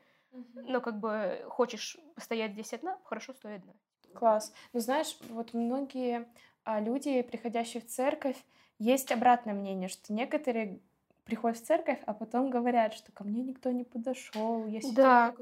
но 0.66 0.82
как 0.82 1.00
бы 1.00 1.46
хочешь 1.50 1.98
стоять 2.18 2.54
здесь 2.54 2.74
одна, 2.74 3.00
хорошо, 3.06 3.34
стой 3.34 3.56
одна. 3.56 3.74
Класс. 4.14 4.54
Ну, 4.74 4.80
знаешь, 4.80 5.18
вот 5.30 5.54
многие 5.54 6.28
а, 6.64 6.80
люди, 6.80 7.22
приходящие 7.22 7.82
в 7.82 7.88
церковь, 7.88 8.38
есть 8.80 9.12
обратное 9.12 9.54
мнение, 9.54 9.90
что 9.90 10.14
некоторые 10.14 10.80
приходят 11.26 11.58
в 11.58 11.66
церковь, 11.66 12.00
а 12.06 12.14
потом 12.14 12.50
говорят, 12.50 12.94
что 12.94 13.12
ко 13.12 13.24
мне 13.24 13.42
никто 13.44 13.72
не 13.72 13.84
подошел, 13.86 14.68
я 14.68 14.82
да. 14.84 15.34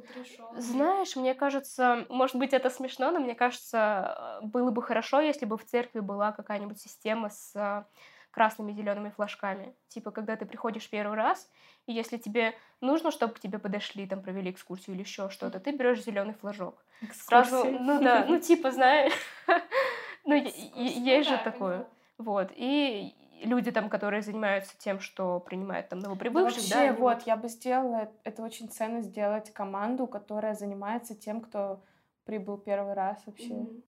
Знаешь, 0.52 1.16
мне 1.16 1.34
кажется, 1.34 2.06
может 2.10 2.36
быть, 2.36 2.54
это 2.54 2.70
смешно, 2.70 3.12
но 3.12 3.20
мне 3.20 3.36
кажется, 3.36 4.40
было 4.44 4.72
бы 4.72 4.82
хорошо, 4.84 5.22
если 5.22 5.46
бы 5.46 5.58
в 5.58 5.66
церкви 5.66 6.00
была 6.02 6.32
какая-нибудь 6.32 6.80
система 6.80 7.30
с 7.30 7.56
а, 7.56 7.88
красными 8.32 8.72
зелеными 8.72 9.10
флажками. 9.10 9.76
Типа, 9.90 10.12
когда 10.12 10.36
ты 10.36 10.46
приходишь 10.46 10.90
первый 10.90 11.16
раз, 11.16 11.50
и 11.86 11.94
если 11.94 12.18
тебе 12.18 12.54
нужно, 12.80 13.12
чтобы 13.12 13.34
к 13.34 13.40
тебе 13.40 13.60
подошли, 13.60 14.08
там 14.08 14.22
провели 14.22 14.52
экскурсию 14.52 14.96
или 14.96 15.04
еще 15.04 15.30
что-то, 15.30 15.60
ты 15.60 15.72
берешь 15.72 16.04
зеленый 16.04 16.34
флажок. 16.34 16.84
Сразу, 17.14 17.66
ну 17.66 18.02
да, 18.02 18.26
ну 18.28 18.40
типа, 18.40 18.72
знаешь, 18.72 19.14
ну 20.26 20.36
есть 20.36 21.30
же 21.30 21.38
такое. 21.44 21.88
Вот. 22.18 22.52
И 22.56 23.16
люди 23.44 23.72
там, 23.72 23.90
которые 23.90 24.22
занимаются 24.22 24.78
тем, 24.78 25.00
что 25.00 25.40
принимают 25.40 25.90
там 25.90 26.00
новоприбывших, 26.00 26.70
да? 26.70 26.88
Вообще, 26.88 26.92
вот, 27.00 27.22
я 27.24 27.36
бы 27.36 27.50
сделала, 27.50 28.12
это 28.24 28.44
очень 28.44 28.70
ценно 28.70 29.02
сделать 29.02 29.52
команду, 29.52 30.08
которая 30.08 30.54
занимается 30.54 31.16
тем, 31.16 31.42
кто 31.42 31.84
прибыл 32.26 32.58
первый 32.58 32.94
раз 32.94 33.22
вообще. 33.26 33.54
Mm-hmm. 33.54 33.84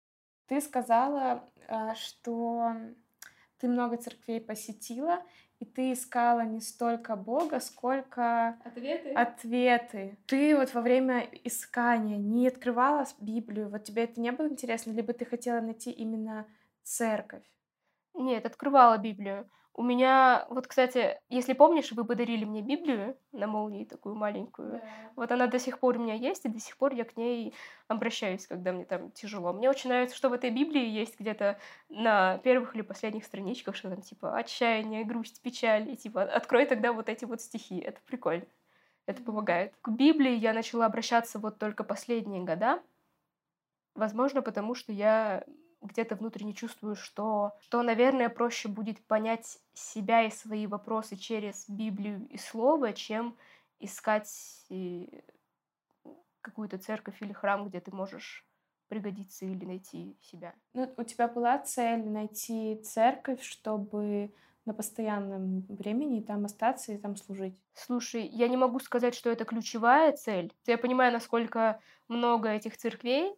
Ты 0.48 0.62
сказала, 0.62 1.44
а, 1.68 1.96
что 1.96 2.74
ты 3.64 3.70
много 3.70 3.96
церквей 3.96 4.42
посетила, 4.42 5.22
и 5.60 5.66
ты 5.66 5.94
искала 5.94 6.42
не 6.42 6.60
столько 6.60 7.16
Бога, 7.16 7.62
сколько 7.62 8.60
ответы. 8.66 9.14
ответы. 9.14 10.18
Ты 10.28 10.58
вот 10.58 10.74
во 10.74 10.82
время 10.82 11.30
искания 11.46 12.18
не 12.18 12.50
открывала 12.50 13.06
Библию, 13.22 13.70
вот 13.70 13.86
тебе 13.86 14.04
это 14.04 14.20
не 14.20 14.34
было 14.34 14.50
интересно, 14.50 14.92
либо 14.92 15.14
ты 15.14 15.24
хотела 15.24 15.62
найти 15.62 15.92
именно 15.92 16.46
церковь? 16.84 17.46
Нет, 18.14 18.46
открывала 18.46 18.98
Библию. 18.98 19.50
У 19.76 19.82
меня, 19.82 20.46
вот, 20.50 20.68
кстати, 20.68 21.20
если 21.30 21.54
помнишь, 21.54 21.92
вы 21.94 22.06
подарили 22.06 22.46
мне 22.46 22.62
Библию 22.62 23.18
на 23.32 23.48
молнии 23.48 23.86
такую 23.86 24.14
маленькую. 24.14 24.74
Да. 24.74 24.82
Вот 25.16 25.32
она 25.32 25.48
до 25.48 25.58
сих 25.58 25.80
пор 25.80 25.98
у 25.98 26.00
меня 26.00 26.14
есть, 26.14 26.46
и 26.46 26.50
до 26.50 26.60
сих 26.60 26.78
пор 26.78 26.94
я 26.94 27.04
к 27.06 27.18
ней 27.18 27.56
обращаюсь, 27.88 28.46
когда 28.46 28.72
мне 28.72 28.86
там 28.86 29.10
тяжело. 29.12 29.52
Мне 29.52 29.72
очень 29.72 29.90
нравится, 29.90 30.16
что 30.16 30.30
в 30.30 30.34
этой 30.34 30.52
Библии 30.52 30.86
есть 30.86 31.20
где-то 31.20 31.58
на 31.90 32.38
первых 32.40 32.76
или 32.76 32.84
последних 32.84 33.26
страничках, 33.26 33.76
что 33.76 33.90
там 33.90 34.04
типа 34.04 34.38
отчаяние, 34.38 35.06
грусть, 35.06 35.42
печаль, 35.42 35.90
и 35.90 35.98
типа 35.98 36.22
открой 36.22 36.68
тогда 36.68 36.94
вот 36.94 37.10
эти 37.10 37.26
вот 37.26 37.42
стихи. 37.42 37.80
Это 37.80 38.00
прикольно. 38.06 38.46
Это 39.08 39.24
помогает. 39.24 39.74
К 39.82 39.90
Библии 39.90 40.36
я 40.36 40.54
начала 40.54 40.86
обращаться 40.86 41.40
вот 41.40 41.58
только 41.58 41.84
последние 41.84 42.44
года. 42.44 42.80
Возможно, 43.96 44.44
потому 44.44 44.76
что 44.76 44.92
я 44.92 45.44
где-то 45.84 46.16
внутренне 46.16 46.54
чувствую, 46.54 46.96
что, 46.96 47.54
что, 47.62 47.82
наверное, 47.84 48.30
проще 48.30 48.68
будет 48.70 49.04
понять 49.06 49.60
себя 49.74 50.24
и 50.24 50.32
свои 50.32 50.68
вопросы 50.68 51.16
через 51.16 51.70
Библию 51.70 52.28
и 52.30 52.38
Слово, 52.38 52.94
чем 52.94 53.36
искать 53.80 54.66
э, 54.70 55.06
какую-то 56.42 56.78
церковь 56.78 57.22
или 57.22 57.34
храм, 57.34 57.68
где 57.68 57.80
ты 57.80 57.94
можешь 57.94 58.46
пригодиться 58.88 59.46
или 59.46 59.66
найти 59.66 60.16
себя. 60.22 60.54
Ну, 60.74 60.94
у 60.98 61.04
тебя 61.04 61.28
была 61.28 61.58
цель 61.60 62.04
найти 62.08 62.80
церковь, 62.84 63.42
чтобы 63.42 64.32
на 64.66 64.74
постоянном 64.74 65.62
времени 65.68 66.22
там 66.22 66.46
остаться 66.46 66.94
и 66.94 66.98
там 66.98 67.16
служить? 67.16 67.56
Слушай, 67.74 68.26
я 68.28 68.48
не 68.48 68.58
могу 68.58 68.80
сказать, 68.80 69.16
что 69.16 69.30
это 69.30 69.46
ключевая 69.46 70.14
цель. 70.14 70.54
Я 70.66 70.78
понимаю, 70.78 71.12
насколько 71.12 71.82
много 72.08 72.50
этих 72.50 72.78
церквей, 72.78 73.36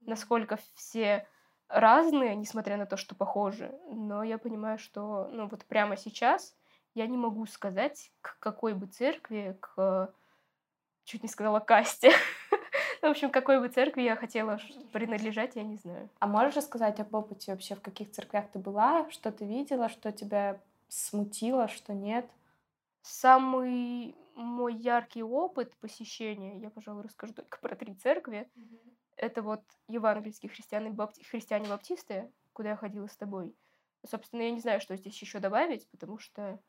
насколько 0.00 0.58
все 0.74 1.26
разные, 1.68 2.34
несмотря 2.34 2.76
на 2.76 2.86
то, 2.86 2.96
что 2.96 3.14
похожи, 3.14 3.72
но 3.90 4.22
я 4.22 4.38
понимаю, 4.38 4.78
что 4.78 5.28
ну, 5.32 5.48
вот 5.48 5.64
прямо 5.64 5.96
сейчас 5.96 6.54
я 6.94 7.06
не 7.06 7.16
могу 7.16 7.46
сказать, 7.46 8.10
к 8.22 8.38
какой 8.38 8.74
бы 8.74 8.86
церкви, 8.86 9.56
к... 9.60 10.12
чуть 11.04 11.22
не 11.22 11.28
сказала 11.28 11.60
касте. 11.60 12.12
В 13.02 13.06
общем, 13.06 13.30
какой 13.30 13.60
бы 13.60 13.68
церкви 13.68 14.02
я 14.02 14.16
хотела 14.16 14.58
принадлежать, 14.92 15.56
я 15.56 15.62
не 15.62 15.76
знаю. 15.76 16.08
А 16.18 16.26
можешь 16.26 16.56
рассказать 16.56 16.98
об 16.98 17.14
опыте 17.14 17.52
вообще, 17.52 17.74
в 17.74 17.82
каких 17.82 18.10
церквях 18.10 18.50
ты 18.50 18.58
была, 18.58 19.08
что 19.10 19.30
ты 19.30 19.44
видела, 19.44 19.88
что 19.88 20.10
тебя 20.10 20.60
смутило, 20.88 21.68
что 21.68 21.92
нет? 21.92 22.30
Самый 23.02 24.16
мой 24.34 24.74
яркий 24.74 25.22
опыт 25.22 25.76
посещения, 25.76 26.58
я, 26.58 26.70
пожалуй, 26.70 27.02
расскажу 27.02 27.34
только 27.34 27.58
про 27.58 27.76
три 27.76 27.94
церкви. 27.94 28.48
Mm-hmm 28.56 28.96
это 29.16 29.42
вот 29.42 29.62
евангельские 29.88 30.50
христиане, 30.50 30.90
бапти... 30.90 31.22
христиане-баптисты, 31.24 32.30
куда 32.52 32.70
я 32.70 32.76
ходила 32.76 33.06
с 33.06 33.16
тобой. 33.16 33.54
Собственно, 34.06 34.42
я 34.42 34.50
не 34.50 34.60
знаю, 34.60 34.80
что 34.80 34.96
здесь 34.96 35.20
еще 35.20 35.40
добавить, 35.40 35.88
потому 35.90 36.18
что, 36.18 36.60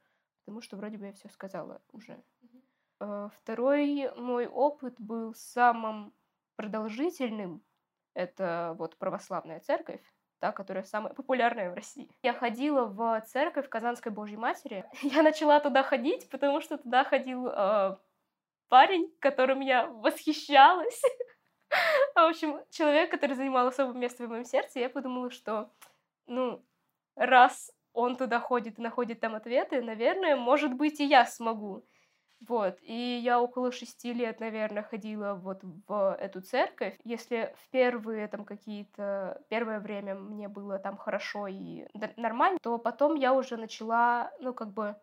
потому 0.45 0.61
что 0.61 0.77
вроде 0.77 0.97
бы 0.97 1.05
я 1.05 1.13
все 1.13 1.29
сказала 1.29 1.81
уже. 1.91 2.23
Mm-hmm. 2.41 3.31
Второй 3.41 4.11
мой 4.15 4.47
опыт 4.47 4.95
был 4.97 5.33
самым 5.35 6.13
продолжительным. 6.55 7.61
Это 8.13 8.73
вот 8.79 8.97
православная 8.97 9.59
церковь, 9.59 10.01
та, 10.39 10.51
которая 10.51 10.83
самая 10.83 11.13
популярная 11.13 11.69
в 11.69 11.75
России. 11.75 12.09
Я 12.23 12.33
ходила 12.33 12.85
в 12.85 13.21
церковь 13.27 13.69
Казанской 13.69 14.11
Божьей 14.11 14.37
Матери. 14.37 14.85
Я 15.03 15.21
начала 15.21 15.59
туда 15.59 15.83
ходить, 15.83 16.27
потому 16.29 16.59
что 16.61 16.77
туда 16.77 17.03
ходил 17.03 17.47
э, 17.47 17.97
парень, 18.67 19.13
которым 19.19 19.59
я 19.59 19.87
восхищалась. 19.87 21.01
В 22.17 22.29
общем, 22.29 22.59
человек, 22.71 23.11
который 23.11 23.35
занимал 23.35 23.67
особое 23.67 23.93
место 23.93 24.25
в 24.25 24.29
моем 24.29 24.43
сердце, 24.43 24.79
я 24.79 24.89
подумала, 24.89 25.29
что, 25.29 25.71
ну, 26.25 26.65
раз 27.15 27.71
он 27.93 28.17
туда 28.17 28.39
ходит 28.39 28.79
и 28.79 28.81
находит 28.81 29.19
там 29.19 29.35
ответы, 29.35 29.83
наверное, 29.83 30.35
может 30.35 30.73
быть, 30.73 30.99
и 30.99 31.05
я 31.05 31.27
смогу. 31.27 31.85
Вот, 32.47 32.79
и 32.81 33.19
я 33.23 33.39
около 33.39 33.71
шести 33.71 34.13
лет, 34.13 34.39
наверное, 34.39 34.81
ходила 34.81 35.35
вот 35.35 35.59
в 35.63 36.17
эту 36.19 36.41
церковь. 36.41 36.97
Если 37.03 37.53
в 37.59 37.69
первые 37.69 38.27
там 38.27 38.45
какие-то, 38.45 39.43
первое 39.49 39.79
время 39.79 40.15
мне 40.15 40.47
было 40.47 40.79
там 40.79 40.97
хорошо 40.97 41.45
и 41.45 41.87
нормально, 42.15 42.57
то 42.63 42.79
потом 42.79 43.13
я 43.13 43.33
уже 43.33 43.57
начала, 43.57 44.31
ну, 44.39 44.55
как 44.55 44.73
бы, 44.73 44.95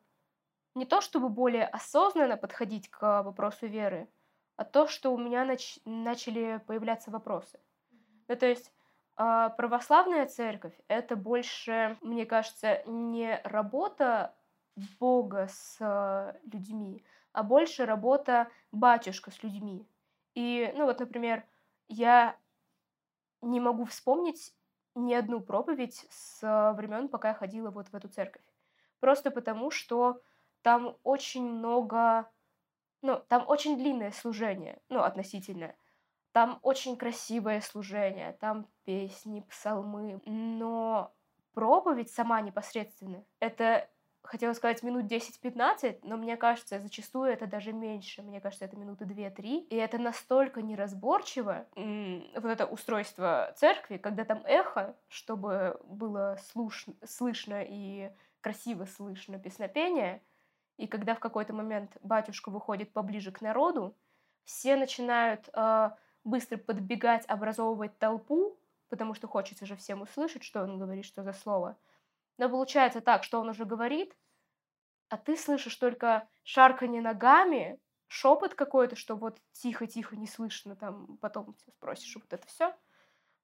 не 0.75 0.85
то 0.87 1.01
чтобы 1.01 1.29
более 1.29 1.67
осознанно 1.67 2.37
подходить 2.37 2.91
к 2.91 3.23
вопросу 3.23 3.67
веры, 3.69 4.09
а 4.57 4.65
то, 4.65 4.87
что 4.87 5.13
у 5.13 5.19
меня 5.19 5.45
нач- 5.45 5.81
начали 5.85 6.61
появляться 6.67 7.11
вопросы. 7.11 7.59
Ну, 8.29 8.37
то 8.37 8.47
есть 8.47 8.73
э, 9.17 9.51
православная 9.57 10.27
церковь— 10.27 10.75
это 10.89 11.17
больше, 11.17 11.99
мне 12.01 12.27
кажется, 12.27 12.83
не 12.87 13.41
работа 13.45 14.35
Бога 14.99 15.49
с 15.49 15.77
э, 15.81 16.39
людьми, 16.53 17.05
а 17.33 17.43
больше 17.43 17.87
работа 17.87 18.49
батюшка 18.73 19.31
с 19.31 19.43
людьми. 19.43 19.89
И, 20.35 20.73
ну 20.77 20.85
вот, 20.87 21.01
например, 21.01 21.45
я 21.89 22.37
не 23.43 23.61
могу 23.61 23.85
вспомнить 23.85 24.55
ни 24.95 25.13
одну 25.13 25.41
проповедь 25.41 26.07
с 26.11 26.41
времен, 26.75 27.09
пока 27.09 27.29
я 27.29 27.35
ходила 27.35 27.71
вот 27.71 27.89
в 27.89 27.95
эту 27.95 28.09
церковь. 28.09 28.45
Просто 29.01 29.31
потому, 29.31 29.71
что 29.71 30.23
там 30.63 30.97
очень 31.03 31.45
много 31.45 32.31
ну, 33.05 33.23
там 33.29 33.45
очень 33.47 33.77
длинное 33.77 34.13
служение, 34.13 34.81
ну, 34.89 35.03
относительно. 35.03 35.75
Там 36.33 36.59
очень 36.63 36.97
красивое 36.97 37.61
служение, 37.61 38.33
там 38.41 38.67
песни, 38.85 39.41
псалмы, 39.43 40.23
но 40.25 41.13
проповедь 41.53 42.11
сама 42.11 42.41
непосредственно, 42.41 43.23
это, 43.41 43.91
хотела 44.23 44.55
сказать, 44.55 44.83
минут 44.83 45.05
10-15, 45.05 45.99
но 46.03 46.17
мне 46.17 46.39
кажется, 46.39 46.81
зачастую 46.81 47.31
это 47.31 47.47
даже 47.47 47.75
меньше, 47.75 48.23
мне 48.23 48.41
кажется, 48.41 48.65
это 48.65 48.77
минуты 48.77 49.05
2-3, 49.05 49.67
и 49.69 49.77
это 49.77 49.99
настолько 49.99 50.63
неразборчиво, 50.63 51.67
вот 51.77 52.51
это 52.51 52.65
устройство 52.65 53.53
церкви, 53.59 53.99
когда 53.99 54.25
там 54.25 54.43
эхо, 54.47 54.97
чтобы 55.09 55.79
было 55.85 56.39
слушно, 56.53 56.95
слышно 57.05 57.63
и 57.63 58.11
красиво 58.41 58.87
слышно 58.87 59.39
песнопение— 59.39 60.23
и 60.77 60.87
когда 60.87 61.15
в 61.15 61.21
какой-то 61.21 61.53
момент 61.53 61.97
батюшка 62.03 62.51
выходит 62.51 62.93
поближе 62.93 63.33
к 63.33 63.41
народу, 63.41 63.97
все 64.45 64.77
начинают 64.77 65.49
э, 65.53 65.91
быстро 66.25 66.57
подбегать, 66.57 67.25
образовывать 67.27 67.99
толпу, 67.99 68.59
потому 68.89 69.15
что 69.15 69.29
хочется 69.29 69.67
же 69.67 69.77
всем 69.77 70.03
услышать, 70.03 70.43
что 70.43 70.63
он 70.63 70.79
говорит, 70.79 71.05
что 71.05 71.23
за 71.23 71.33
слово. 71.33 71.77
Но 72.39 72.49
получается 72.49 73.01
так, 73.01 73.23
что 73.25 73.41
он 73.41 73.49
уже 73.49 73.65
говорит, 73.65 74.17
а 75.09 75.17
ты 75.17 75.37
слышишь 75.37 75.77
только 75.77 76.29
шарканье 76.43 77.01
ногами, 77.01 77.79
шепот 78.09 78.55
какой-то, 78.55 78.97
что 78.97 79.17
вот 79.17 79.39
тихо-тихо 79.53 80.17
не 80.17 80.27
слышно, 80.27 80.77
там 80.77 81.19
потом 81.19 81.57
спросишь 81.77 82.17
вот 82.17 82.33
это 82.33 82.47
все. 82.47 82.75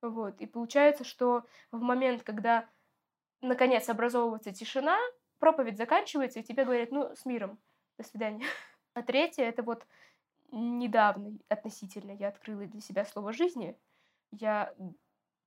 Вот. 0.03 0.41
И 0.41 0.47
получается, 0.47 1.05
что 1.05 1.45
в 1.71 1.81
момент, 1.81 2.23
когда 2.23 2.69
наконец 3.41 3.89
образовывается 3.89 4.53
тишина, 4.53 4.99
проповедь 5.41 5.77
заканчивается, 5.77 6.39
и 6.39 6.45
тебе 6.45 6.65
говорят, 6.65 6.93
ну, 6.93 7.15
с 7.17 7.25
миром, 7.25 7.59
до 7.99 8.05
свидания. 8.05 8.45
А 8.93 9.03
третье, 9.03 9.45
это 9.45 9.63
вот 9.63 9.87
недавно 10.51 11.39
относительно 11.49 12.11
я 12.11 12.29
открыла 12.29 12.67
для 12.67 12.81
себя 12.81 13.05
слово 13.05 13.33
жизни. 13.33 13.79
Я 14.33 14.75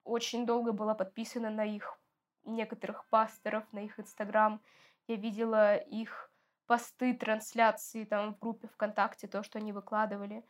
очень 0.05 0.45
долго 0.45 0.71
была 0.71 0.95
подписана 0.95 1.49
на 1.49 1.65
их 1.65 1.99
некоторых 2.45 3.05
пасторов, 3.07 3.65
на 3.73 3.79
их 3.79 3.99
инстаграм. 3.99 4.61
Я 5.07 5.17
видела 5.17 5.75
их 5.75 6.31
посты, 6.67 7.13
трансляции 7.13 8.05
там 8.05 8.33
в 8.33 8.39
группе 8.39 8.67
ВКонтакте, 8.67 9.27
то, 9.27 9.43
что 9.43 9.59
они 9.59 9.73
выкладывали. 9.73 10.45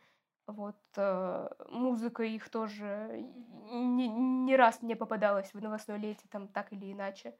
Вот 0.46 0.78
э, 0.96 1.48
музыка 1.70 2.22
их 2.22 2.48
тоже 2.50 3.26
не, 3.70 4.08
не 4.08 4.56
раз 4.56 4.82
мне 4.82 4.94
попадалась 4.94 5.52
в 5.54 5.60
новостной 5.60 5.98
лете, 5.98 6.26
там 6.30 6.48
так 6.48 6.72
или 6.72 6.92
иначе. 6.92 7.34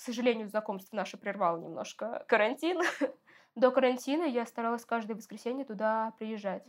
К 0.00 0.02
сожалению, 0.02 0.48
знакомство 0.48 0.96
наше 0.96 1.18
прервало 1.18 1.58
немножко 1.58 2.24
карантин. 2.26 2.80
До 3.54 3.70
карантина 3.70 4.22
я 4.22 4.46
старалась 4.46 4.86
каждое 4.86 5.12
воскресенье 5.12 5.66
туда 5.66 6.14
приезжать. 6.18 6.66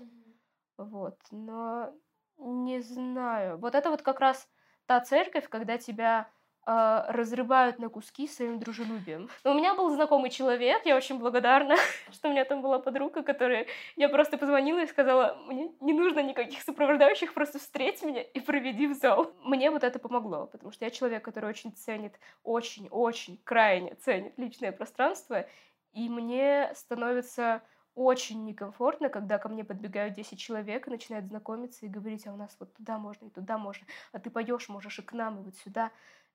Вот, 0.75 1.17
но 1.31 1.93
не 2.37 2.81
знаю. 2.81 3.57
Вот 3.57 3.73
это 3.73 3.89
вот 3.89 4.01
как 4.01 4.19
раз 4.19 4.49
та 4.85 4.99
церковь, 4.99 5.47
когда 5.47 5.77
тебя 5.77 6.29
э, 6.65 7.03
разрывают 7.07 7.79
на 7.79 7.89
куски 7.89 8.27
своим 8.27 8.59
дружелюбием. 8.59 9.29
Но 9.43 9.51
у 9.51 9.53
меня 9.53 9.73
был 9.73 9.89
знакомый 9.89 10.29
человек, 10.29 10.85
я 10.85 10.95
очень 10.95 11.19
благодарна, 11.19 11.75
что 12.11 12.29
у 12.29 12.31
меня 12.31 12.45
там 12.45 12.61
была 12.61 12.79
подруга, 12.79 13.23
которая... 13.23 13.67
Я 13.95 14.09
просто 14.09 14.37
позвонила 14.37 14.79
и 14.79 14.87
сказала, 14.87 15.37
мне 15.47 15.71
не 15.79 15.93
нужно 15.93 16.21
никаких 16.21 16.61
сопровождающих, 16.61 17.33
просто 17.33 17.59
встреть 17.59 18.03
меня 18.03 18.21
и 18.21 18.39
проведи 18.39 18.87
в 18.87 18.93
зал. 18.93 19.31
Мне 19.43 19.71
вот 19.71 19.83
это 19.83 19.99
помогло, 19.99 20.47
потому 20.47 20.71
что 20.71 20.85
я 20.85 20.91
человек, 20.91 21.23
который 21.23 21.49
очень 21.49 21.73
ценит, 21.73 22.19
очень-очень 22.43 23.39
крайне 23.43 23.95
ценит 23.95 24.37
личное 24.37 24.71
пространство, 24.71 25.45
и 25.93 26.09
мне 26.09 26.71
становится 26.75 27.61
очень 27.95 28.45
некомфортно, 28.45 29.09
когда 29.09 29.37
ко 29.37 29.49
мне 29.49 29.63
подбегают 29.63 30.13
10 30.13 30.39
человек 30.39 30.87
и 30.87 30.91
начинают 30.91 31.27
знакомиться 31.27 31.85
и 31.85 31.89
говорить, 31.89 32.25
а 32.25 32.33
у 32.33 32.37
нас 32.37 32.55
вот 32.59 32.73
туда 32.73 32.97
можно 32.97 33.25
и 33.25 33.29
туда 33.29 33.57
можно, 33.57 33.85
а 34.13 34.19
ты 34.19 34.29
поешь, 34.29 34.69
можешь 34.69 34.99
и 34.99 35.01
к 35.01 35.11
нам, 35.13 35.39
и 35.39 35.43
вот 35.43 35.55
сюда. 35.57 35.91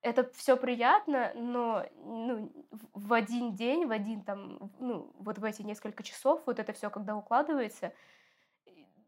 Это 0.06 0.30
все 0.34 0.56
приятно, 0.56 1.32
но 1.34 1.84
ну, 1.96 2.52
в 2.94 3.12
один 3.12 3.56
день, 3.56 3.86
в 3.86 3.90
один 3.90 4.22
там, 4.22 4.70
ну, 4.78 5.10
вот 5.18 5.38
в 5.38 5.44
эти 5.44 5.62
несколько 5.62 6.04
часов, 6.04 6.40
вот 6.46 6.60
это 6.60 6.72
все, 6.72 6.90
когда 6.90 7.16
укладывается, 7.16 7.92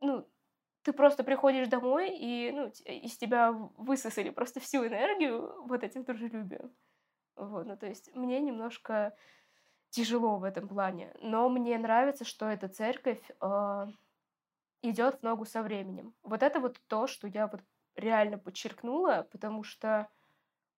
ну, 0.00 0.26
ты 0.82 0.92
просто 0.92 1.22
приходишь 1.22 1.68
домой, 1.68 2.18
и 2.18 2.50
ну, 2.50 2.72
из 2.84 3.16
тебя 3.16 3.52
высосали 3.52 4.30
просто 4.30 4.58
всю 4.58 4.84
энергию 4.84 5.62
вот 5.68 5.84
этим 5.84 6.02
дружелюбием. 6.02 6.72
Вот, 7.36 7.66
ну, 7.66 7.76
то 7.76 7.86
есть 7.86 8.12
мне 8.16 8.40
немножко 8.40 9.14
тяжело 9.90 10.38
в 10.38 10.42
этом 10.42 10.66
плане. 10.66 11.14
Но 11.20 11.48
мне 11.48 11.78
нравится, 11.78 12.24
что 12.24 12.46
эта 12.46 12.66
церковь 12.66 13.22
э, 13.40 13.86
идет 14.82 15.20
в 15.20 15.22
ногу 15.22 15.44
со 15.44 15.62
временем. 15.62 16.12
Вот 16.24 16.42
это 16.42 16.58
вот 16.58 16.80
то, 16.88 17.06
что 17.06 17.28
я 17.28 17.46
вот 17.46 17.60
реально 17.94 18.36
подчеркнула, 18.36 19.28
потому 19.30 19.62
что 19.62 20.08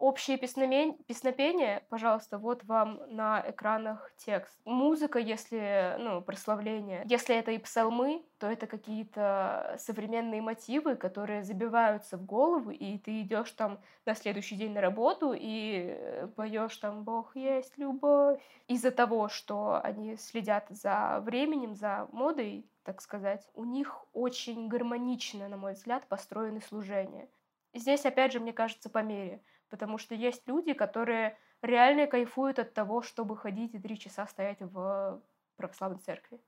Общее 0.00 0.38
песнопение, 0.38 1.82
пожалуйста, 1.90 2.38
вот 2.38 2.64
вам 2.64 3.02
на 3.14 3.44
экранах 3.46 4.10
текст. 4.16 4.58
Музыка, 4.64 5.18
если, 5.18 5.94
ну, 5.98 6.22
прославление. 6.22 7.02
Если 7.04 7.36
это 7.36 7.50
и 7.50 7.58
псалмы, 7.58 8.24
то 8.38 8.46
это 8.46 8.66
какие-то 8.66 9.76
современные 9.78 10.40
мотивы, 10.40 10.96
которые 10.96 11.42
забиваются 11.42 12.16
в 12.16 12.24
голову, 12.24 12.70
и 12.70 12.96
ты 12.96 13.20
идешь 13.20 13.50
там 13.50 13.78
на 14.06 14.14
следующий 14.14 14.56
день 14.56 14.72
на 14.72 14.80
работу 14.80 15.34
и 15.38 16.26
поешь 16.34 16.78
там 16.78 17.04
«Бог 17.04 17.36
есть 17.36 17.76
любовь». 17.76 18.40
Из-за 18.68 18.92
того, 18.92 19.28
что 19.28 19.82
они 19.82 20.16
следят 20.16 20.64
за 20.70 21.20
временем, 21.20 21.74
за 21.74 22.08
модой, 22.10 22.64
так 22.84 23.02
сказать, 23.02 23.46
у 23.52 23.64
них 23.64 24.06
очень 24.14 24.66
гармонично, 24.68 25.46
на 25.48 25.58
мой 25.58 25.74
взгляд, 25.74 26.06
построены 26.08 26.62
служения. 26.62 27.28
Здесь, 27.74 28.06
опять 28.06 28.32
же, 28.32 28.40
мне 28.40 28.54
кажется, 28.54 28.88
по 28.88 29.02
мере. 29.02 29.42
Потому 29.70 29.98
что 29.98 30.14
есть 30.14 30.46
люди, 30.46 30.72
которые 30.74 31.38
реально 31.62 32.06
кайфуют 32.06 32.58
от 32.58 32.74
того, 32.74 33.02
чтобы 33.02 33.36
ходить 33.36 33.74
и 33.74 33.78
три 33.78 33.98
часа 33.98 34.26
стоять 34.26 34.60
в 34.60 35.22
православной 35.56 36.00
церкви. 36.00 36.40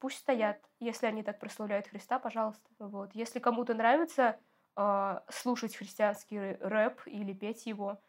Пусть 0.00 0.18
стоят, 0.18 0.58
если 0.80 1.06
они 1.06 1.22
так 1.22 1.38
прославляют 1.38 1.86
Христа, 1.86 2.18
пожалуйста. 2.18 2.68
Вот. 2.78 3.14
Если 3.14 3.38
кому-то 3.38 3.74
нравится 3.74 4.38
э, 4.76 5.20
слушать 5.30 5.76
христианский 5.76 6.56
рэп 6.60 7.00
или 7.06 7.32
петь 7.32 7.64
его, 7.64 8.02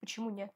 почему 0.00 0.30
нет? 0.30 0.52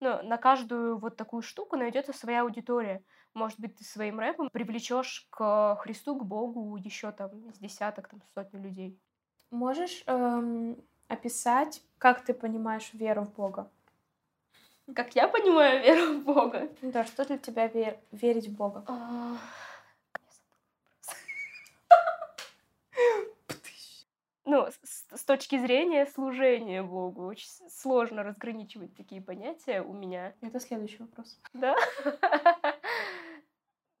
Но 0.00 0.22
на 0.22 0.38
каждую 0.38 0.98
вот 0.98 1.16
такую 1.16 1.42
штуку 1.42 1.76
найдется 1.76 2.12
своя 2.12 2.42
аудитория. 2.42 3.04
Может 3.34 3.60
быть, 3.60 3.76
ты 3.76 3.84
своим 3.84 4.18
рэпом 4.18 4.48
привлечешь 4.50 5.28
к 5.30 5.76
Христу, 5.82 6.18
к 6.18 6.24
Богу 6.24 6.76
еще 6.76 7.12
там 7.12 7.52
с 7.52 7.58
десяток, 7.58 8.08
там 8.08 8.22
сотню 8.34 8.60
людей. 8.62 8.98
Можешь 9.50 10.02
эм, 10.06 10.82
описать, 11.10 11.82
как 11.98 12.24
ты 12.24 12.32
понимаешь 12.32 12.94
веру 12.94 13.24
в 13.24 13.34
Бога? 13.34 13.70
Как 14.94 15.14
я 15.14 15.28
понимаю 15.28 15.82
веру 15.84 16.14
в 16.14 16.24
Бога? 16.24 16.68
Да, 16.82 17.04
что 17.04 17.24
для 17.24 17.38
тебя 17.38 17.66
вер... 17.66 17.98
верить 18.12 18.48
в 18.48 18.56
Бога? 18.56 18.84
А, 18.86 19.36
ну, 24.44 24.66
с, 24.82 25.06
с 25.16 25.24
точки 25.24 25.58
зрения 25.58 26.06
служения 26.06 26.82
Богу, 26.82 27.26
очень 27.26 27.48
сложно 27.70 28.22
разграничивать 28.22 28.94
такие 28.96 29.20
понятия 29.20 29.82
у 29.82 29.92
меня. 29.92 30.34
Это 30.40 30.60
следующий 30.60 30.98
вопрос. 30.98 31.40
Да? 31.52 31.74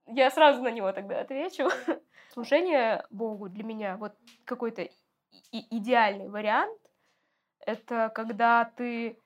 Я 0.06 0.30
сразу 0.30 0.62
на 0.62 0.70
него 0.70 0.92
тогда 0.92 1.20
отвечу. 1.20 1.68
Служение 2.32 3.04
Богу 3.10 3.48
для 3.48 3.64
меня 3.64 3.96
вот 3.96 4.12
какой-то 4.44 4.88
идеальный 5.52 6.28
вариант 6.28 6.80
это 7.66 8.10
когда 8.14 8.64
ты 8.76 9.18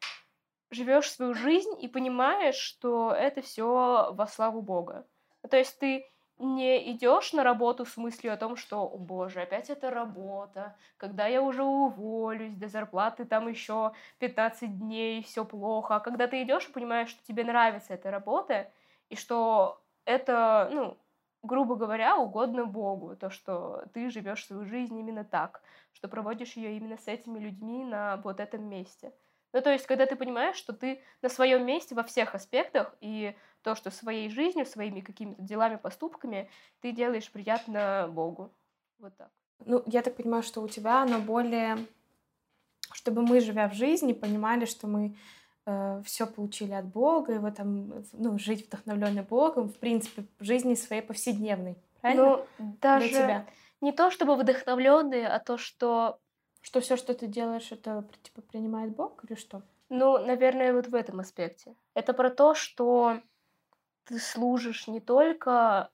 живешь 0.70 1.10
свою 1.10 1.34
жизнь 1.34 1.70
и 1.80 1.88
понимаешь, 1.88 2.56
что 2.56 3.12
это 3.12 3.42
все 3.42 4.12
во 4.12 4.26
славу 4.26 4.62
Бога. 4.62 5.06
То 5.48 5.56
есть 5.56 5.78
ты 5.78 6.06
не 6.38 6.92
идешь 6.92 7.32
на 7.32 7.44
работу 7.44 7.84
с 7.84 7.96
мыслью 7.96 8.32
о 8.32 8.36
том, 8.36 8.56
что, 8.56 8.82
о 8.82 8.98
боже, 8.98 9.42
опять 9.42 9.70
это 9.70 9.90
работа, 9.90 10.76
когда 10.96 11.26
я 11.26 11.40
уже 11.40 11.62
уволюсь, 11.62 12.56
до 12.56 12.66
зарплаты 12.68 13.24
там 13.24 13.48
еще 13.48 13.92
15 14.18 14.78
дней, 14.78 15.22
все 15.22 15.44
плохо. 15.44 15.96
А 15.96 16.00
когда 16.00 16.26
ты 16.26 16.42
идешь 16.42 16.68
и 16.68 16.72
понимаешь, 16.72 17.10
что 17.10 17.24
тебе 17.24 17.44
нравится 17.44 17.94
эта 17.94 18.10
работа, 18.10 18.70
и 19.10 19.16
что 19.16 19.80
это, 20.04 20.68
ну, 20.72 20.98
грубо 21.44 21.76
говоря, 21.76 22.16
угодно 22.16 22.64
Богу, 22.64 23.16
то, 23.16 23.30
что 23.30 23.84
ты 23.92 24.10
живешь 24.10 24.46
свою 24.46 24.64
жизнь 24.64 24.98
именно 24.98 25.24
так, 25.24 25.62
что 25.92 26.08
проводишь 26.08 26.54
ее 26.54 26.76
именно 26.76 26.98
с 26.98 27.06
этими 27.06 27.38
людьми 27.38 27.84
на 27.84 28.16
вот 28.18 28.40
этом 28.40 28.64
месте. 28.64 29.12
Ну, 29.52 29.62
то 29.62 29.70
есть, 29.70 29.86
когда 29.86 30.06
ты 30.06 30.16
понимаешь, 30.16 30.56
что 30.56 30.72
ты 30.72 31.00
на 31.22 31.28
своем 31.28 31.64
месте 31.64 31.94
во 31.94 32.02
всех 32.02 32.34
аспектах, 32.34 32.92
и 33.00 33.36
то, 33.62 33.76
что 33.76 33.90
своей 33.90 34.28
жизнью, 34.28 34.66
своими 34.66 35.00
какими-то 35.00 35.42
делами, 35.42 35.76
поступками 35.76 36.50
ты 36.80 36.90
делаешь 36.90 37.30
приятно 37.30 38.08
Богу. 38.10 38.52
Вот 38.98 39.16
так. 39.16 39.30
Ну, 39.64 39.82
я 39.86 40.02
так 40.02 40.16
понимаю, 40.16 40.42
что 40.42 40.60
у 40.60 40.68
тебя 40.68 41.02
оно 41.02 41.20
более... 41.20 41.78
Чтобы 42.92 43.22
мы, 43.22 43.40
живя 43.40 43.68
в 43.68 43.74
жизни, 43.74 44.12
понимали, 44.12 44.66
что 44.66 44.86
мы 44.86 45.16
э, 45.66 46.02
все 46.04 46.26
получили 46.26 46.72
от 46.72 46.86
Бога, 46.86 47.34
и 47.34 47.38
в 47.38 47.44
этом, 47.44 48.04
ну, 48.12 48.38
жить 48.38 48.66
вдохновленный 48.66 49.22
Богом, 49.22 49.68
в 49.68 49.76
принципе, 49.78 50.24
в 50.38 50.44
жизни 50.44 50.74
своей 50.74 51.02
повседневной. 51.02 51.76
Правильно? 52.00 52.24
Ну, 52.58 52.74
даже 52.80 53.08
Для 53.08 53.22
тебя. 53.22 53.46
не 53.80 53.92
то 53.92 54.10
чтобы 54.10 54.36
вдохновленные, 54.36 55.28
а 55.28 55.38
то, 55.38 55.56
что... 55.56 56.18
Что 56.60 56.80
все, 56.80 56.96
что 56.96 57.12
ты 57.12 57.26
делаешь, 57.26 57.72
это 57.72 58.08
типа 58.22 58.40
принимает 58.40 58.96
Бог 58.96 59.22
или 59.24 59.38
что? 59.38 59.62
Ну, 59.90 60.18
наверное, 60.18 60.72
вот 60.72 60.88
в 60.88 60.94
этом 60.94 61.20
аспекте. 61.20 61.74
Это 61.92 62.14
про 62.14 62.30
то, 62.30 62.54
что 62.54 63.20
ты 64.04 64.18
служишь 64.18 64.88
не 64.88 65.00
только 65.00 65.90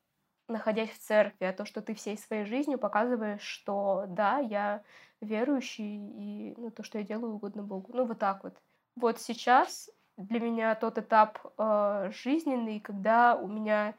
находясь 0.51 0.91
в 0.91 0.99
церкви, 0.99 1.45
а 1.45 1.53
то, 1.53 1.65
что 1.65 1.81
ты 1.81 1.95
всей 1.95 2.19
своей 2.19 2.45
жизнью 2.45 2.79
показываешь, 2.79 3.43
что 3.43 4.05
да, 4.09 4.39
я 4.39 4.83
верующий, 5.21 5.97
и 5.97 6.55
ну, 6.57 6.71
то, 6.71 6.83
что 6.83 6.99
я 6.99 7.05
делаю, 7.05 7.35
угодно 7.35 7.63
Богу. 7.63 7.93
Ну, 7.95 8.05
вот 8.05 8.19
так 8.19 8.45
вот 8.45 8.55
вот 8.97 9.21
сейчас 9.21 9.91
для 10.17 10.41
меня 10.41 10.75
тот 10.75 10.99
этап 10.99 11.39
э, 11.57 12.11
жизненный, 12.13 12.81
когда 12.81 13.37
у 13.37 13.47
меня 13.47 13.95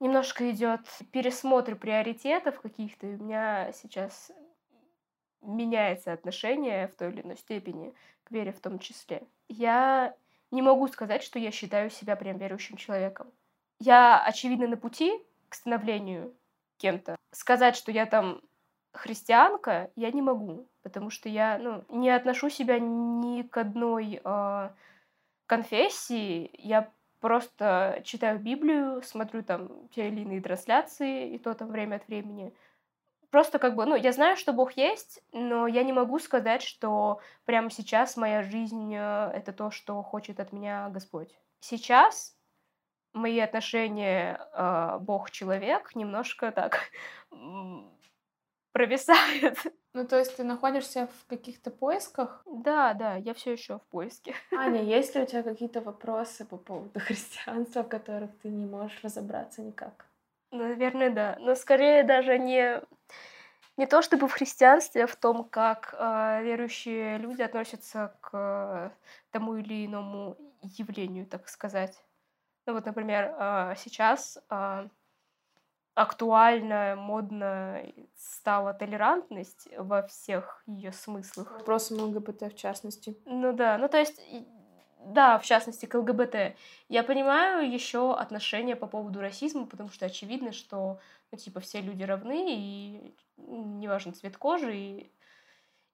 немножко 0.00 0.50
идет 0.50 0.80
пересмотр 1.12 1.76
приоритетов 1.76 2.60
каких-то, 2.60 3.06
и 3.06 3.14
у 3.14 3.22
меня 3.22 3.72
сейчас 3.72 4.30
меняется 5.40 6.12
отношение 6.12 6.88
в 6.88 6.94
той 6.94 7.10
или 7.10 7.22
иной 7.22 7.36
степени 7.36 7.94
к 8.24 8.30
вере 8.30 8.52
в 8.52 8.60
том 8.60 8.78
числе. 8.78 9.26
Я 9.48 10.14
не 10.50 10.62
могу 10.62 10.88
сказать, 10.88 11.22
что 11.22 11.38
я 11.38 11.50
считаю 11.50 11.90
себя 11.90 12.16
прям 12.16 12.38
верующим 12.38 12.76
человеком. 12.76 13.32
Я, 13.78 14.22
очевидно, 14.24 14.68
на 14.68 14.76
пути 14.76 15.12
к 15.48 15.54
становлению 15.54 16.34
кем-то. 16.78 17.16
Сказать, 17.32 17.76
что 17.76 17.92
я 17.92 18.06
там 18.06 18.40
христианка, 18.94 19.90
я 19.96 20.10
не 20.10 20.22
могу, 20.22 20.66
потому 20.82 21.10
что 21.10 21.28
я 21.28 21.58
ну, 21.58 21.84
не 21.88 22.10
отношу 22.10 22.48
себя 22.48 22.78
ни 22.78 23.42
к 23.42 23.56
одной, 23.56 24.20
э, 24.24 24.70
конфессии, 25.46 26.50
я 26.54 26.90
просто 27.20 28.00
читаю 28.04 28.38
Библию, 28.38 29.02
смотрю 29.02 29.42
там 29.42 29.88
те 29.88 30.08
или 30.08 30.20
иные 30.20 30.40
трансляции, 30.40 31.34
и 31.34 31.38
то 31.38 31.54
там 31.54 31.68
время 31.68 31.96
от 31.96 32.06
времени. 32.06 32.54
Просто 33.30 33.58
как 33.58 33.74
бы, 33.74 33.84
ну, 33.84 33.96
я 33.96 34.12
знаю, 34.12 34.36
что 34.36 34.52
Бог 34.52 34.72
есть, 34.72 35.22
но 35.32 35.66
я 35.66 35.82
не 35.82 35.92
могу 35.92 36.18
сказать, 36.18 36.62
что 36.62 37.20
прямо 37.44 37.70
сейчас 37.70 38.16
моя 38.16 38.42
жизнь 38.42 38.94
э,— 38.94 39.30
это 39.34 39.52
то, 39.52 39.70
что 39.70 40.02
хочет 40.02 40.38
от 40.38 40.52
меня 40.52 40.88
Господь. 40.90 41.34
Сейчас 41.60 42.36
мои 43.12 43.40
отношения 43.40 44.38
э, 44.52 44.98
Бог-человек 45.00 45.94
немножко 45.94 46.52
так 46.52 46.90
провисают. 48.74 49.58
Ну, 49.96 50.04
то 50.04 50.18
есть 50.18 50.36
ты 50.36 50.42
находишься 50.42 51.06
в 51.06 51.26
каких-то 51.28 51.70
поисках? 51.70 52.42
Да, 52.46 52.94
да, 52.94 53.14
я 53.14 53.32
все 53.32 53.52
еще 53.52 53.78
в 53.78 53.82
поиске. 53.82 54.34
Аня, 54.50 54.82
есть 54.82 55.14
ли 55.14 55.22
у 55.22 55.26
тебя 55.26 55.44
какие-то 55.44 55.80
вопросы 55.80 56.44
по 56.44 56.56
поводу 56.56 56.98
христианства, 57.06 57.84
в 57.84 57.88
которых 57.88 58.36
ты 58.42 58.48
не 58.48 58.66
можешь 58.66 59.04
разобраться 59.04 59.62
никак? 59.62 60.06
Наверное, 60.50 61.10
да. 61.10 61.36
Но 61.38 61.54
скорее 61.54 62.02
даже 62.02 62.38
не 62.38 62.82
не 63.76 63.86
то 63.86 64.02
чтобы 64.02 64.26
в 64.26 64.32
христианстве, 64.32 65.04
а 65.04 65.06
в 65.06 65.14
том, 65.14 65.44
как 65.44 65.94
э, 65.96 66.42
верующие 66.42 67.18
люди 67.18 67.42
относятся 67.42 68.16
к 68.20 68.92
тому 69.30 69.56
или 69.56 69.86
иному 69.86 70.36
явлению, 70.62 71.26
так 71.26 71.48
сказать. 71.48 72.04
Ну 72.66 72.72
вот, 72.74 72.86
например, 72.86 73.34
э, 73.38 73.74
сейчас 73.76 74.38
э, 74.50 74.88
актуально, 75.94 76.96
модно 76.96 77.82
стала 78.16 78.74
толерантность 78.74 79.68
во 79.78 80.02
всех 80.02 80.62
ее 80.66 80.92
смыслах. 80.92 81.52
Вопросом 81.52 82.00
ЛГБТ 82.00 82.52
в 82.52 82.56
частности. 82.56 83.16
Ну 83.24 83.52
да, 83.52 83.78
ну 83.78 83.88
то 83.88 83.98
есть, 83.98 84.20
да, 85.06 85.38
в 85.38 85.44
частности, 85.44 85.86
к 85.86 85.94
ЛГБТ. 85.94 86.56
Я 86.88 87.04
понимаю 87.04 87.70
еще 87.70 88.14
отношения 88.14 88.74
по 88.74 88.86
поводу 88.86 89.20
расизма, 89.20 89.66
потому 89.66 89.90
что 89.90 90.06
очевидно, 90.06 90.52
что, 90.52 90.98
ну, 91.30 91.38
типа, 91.38 91.60
все 91.60 91.80
люди 91.80 92.02
равны, 92.02 92.46
и 92.48 93.14
неважно 93.36 94.12
цвет 94.12 94.36
кожи, 94.36 94.76
и 94.76 95.12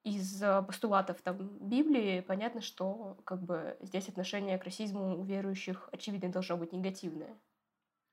из 0.02 0.42
постулатов 0.66 1.20
там 1.20 1.36
Библии 1.58 2.20
понятно, 2.20 2.62
что 2.62 3.18
как 3.24 3.42
бы 3.42 3.76
здесь 3.80 4.08
отношение 4.08 4.58
к 4.58 4.64
расизму 4.64 5.18
у 5.18 5.24
верующих 5.24 5.90
очевидно 5.92 6.30
должно 6.30 6.56
быть 6.56 6.72
негативное. 6.72 7.36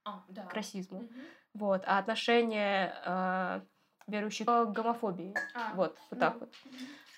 А, 0.03 0.23
да. 0.27 0.43
К 0.43 0.53
расизму. 0.53 0.99
Угу. 0.99 1.13
Вот. 1.57 1.83
А 1.87 1.97
отношение 1.97 2.93
э, 3.03 3.61
верующих 4.07 4.45
к 4.45 4.65
гомофобии. 4.67 5.33
А, 5.55 5.73
вот, 5.73 5.97
вот 6.11 6.19
так 6.19 6.33
ну. 6.35 6.39
вот. 6.39 6.53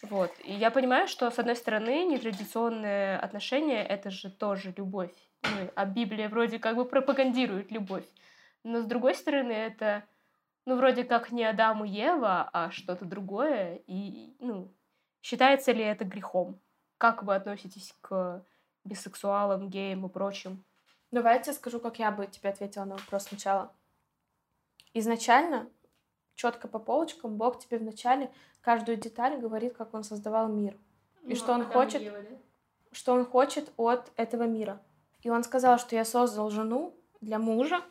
Вот. 0.02 0.32
И 0.46 0.54
я 0.54 0.72
понимаю, 0.72 1.08
что, 1.08 1.30
с 1.30 1.40
одной 1.40 1.58
стороны, 1.58 2.06
нетрадиционные 2.06 3.18
отношения— 3.18 3.84
это 3.86 4.10
же 4.10 4.30
тоже 4.32 4.74
любовь. 4.78 5.12
Ну, 5.44 5.70
а 5.76 5.86
Библия 5.86 6.30
вроде 6.30 6.58
как 6.58 6.78
бы 6.78 6.86
пропагандирует 6.86 7.72
любовь. 7.72 8.06
Но, 8.64 8.82
с 8.82 8.86
другой 8.86 9.14
стороны, 9.14 9.52
это, 9.52 10.04
ну, 10.66 10.78
вроде 10.78 11.04
как 11.04 11.32
не 11.32 11.44
Адам 11.44 11.84
и 11.84 11.90
Ева, 11.90 12.50
а 12.54 12.72
что-то 12.72 13.04
другое. 13.04 13.82
И, 13.88 14.36
ну, 14.40 14.72
считается 15.22 15.74
ли 15.74 15.84
это 15.84 16.06
грехом? 16.06 16.62
Как 16.98 17.24
вы 17.24 17.36
относитесь 17.36 17.94
к 18.00 18.42
бисексуалам, 18.86 19.70
геям 19.70 20.06
и 20.06 20.10
прочим? 20.10 20.64
Давайте 21.12 21.52
я 21.52 21.56
скажу, 21.56 21.82
как 21.82 22.00
я 22.00 22.12
бы 22.12 22.28
тебе 22.28 22.52
ответила 22.52 22.86
на 22.86 22.96
вопрос 22.96 23.24
сначала 23.24 23.74
изначально 24.94 25.70
четко 26.36 26.68
по 26.68 26.80
полочкам 26.80 27.36
Бог 27.36 27.60
тебе 27.60 27.78
вначале 27.78 28.32
каждую 28.62 28.98
деталь 28.98 29.38
говорит, 29.38 29.74
как 29.74 29.94
Он 29.94 30.04
создавал 30.04 30.48
мир. 30.48 30.78
И 31.24 31.30
ну, 31.30 31.36
что 31.36 31.54
Он 31.54 31.66
хочет, 31.66 32.14
что 32.92 33.14
Он 33.14 33.26
хочет 33.26 33.72
от 33.78 34.12
этого 34.16 34.44
мира. 34.44 34.82
И 35.22 35.30
Он 35.30 35.44
сказал, 35.44 35.78
что 35.80 35.96
я 35.96 36.06
создал 36.06 36.50
жену 36.50 36.94
для 37.22 37.40
мужа, 37.40 37.82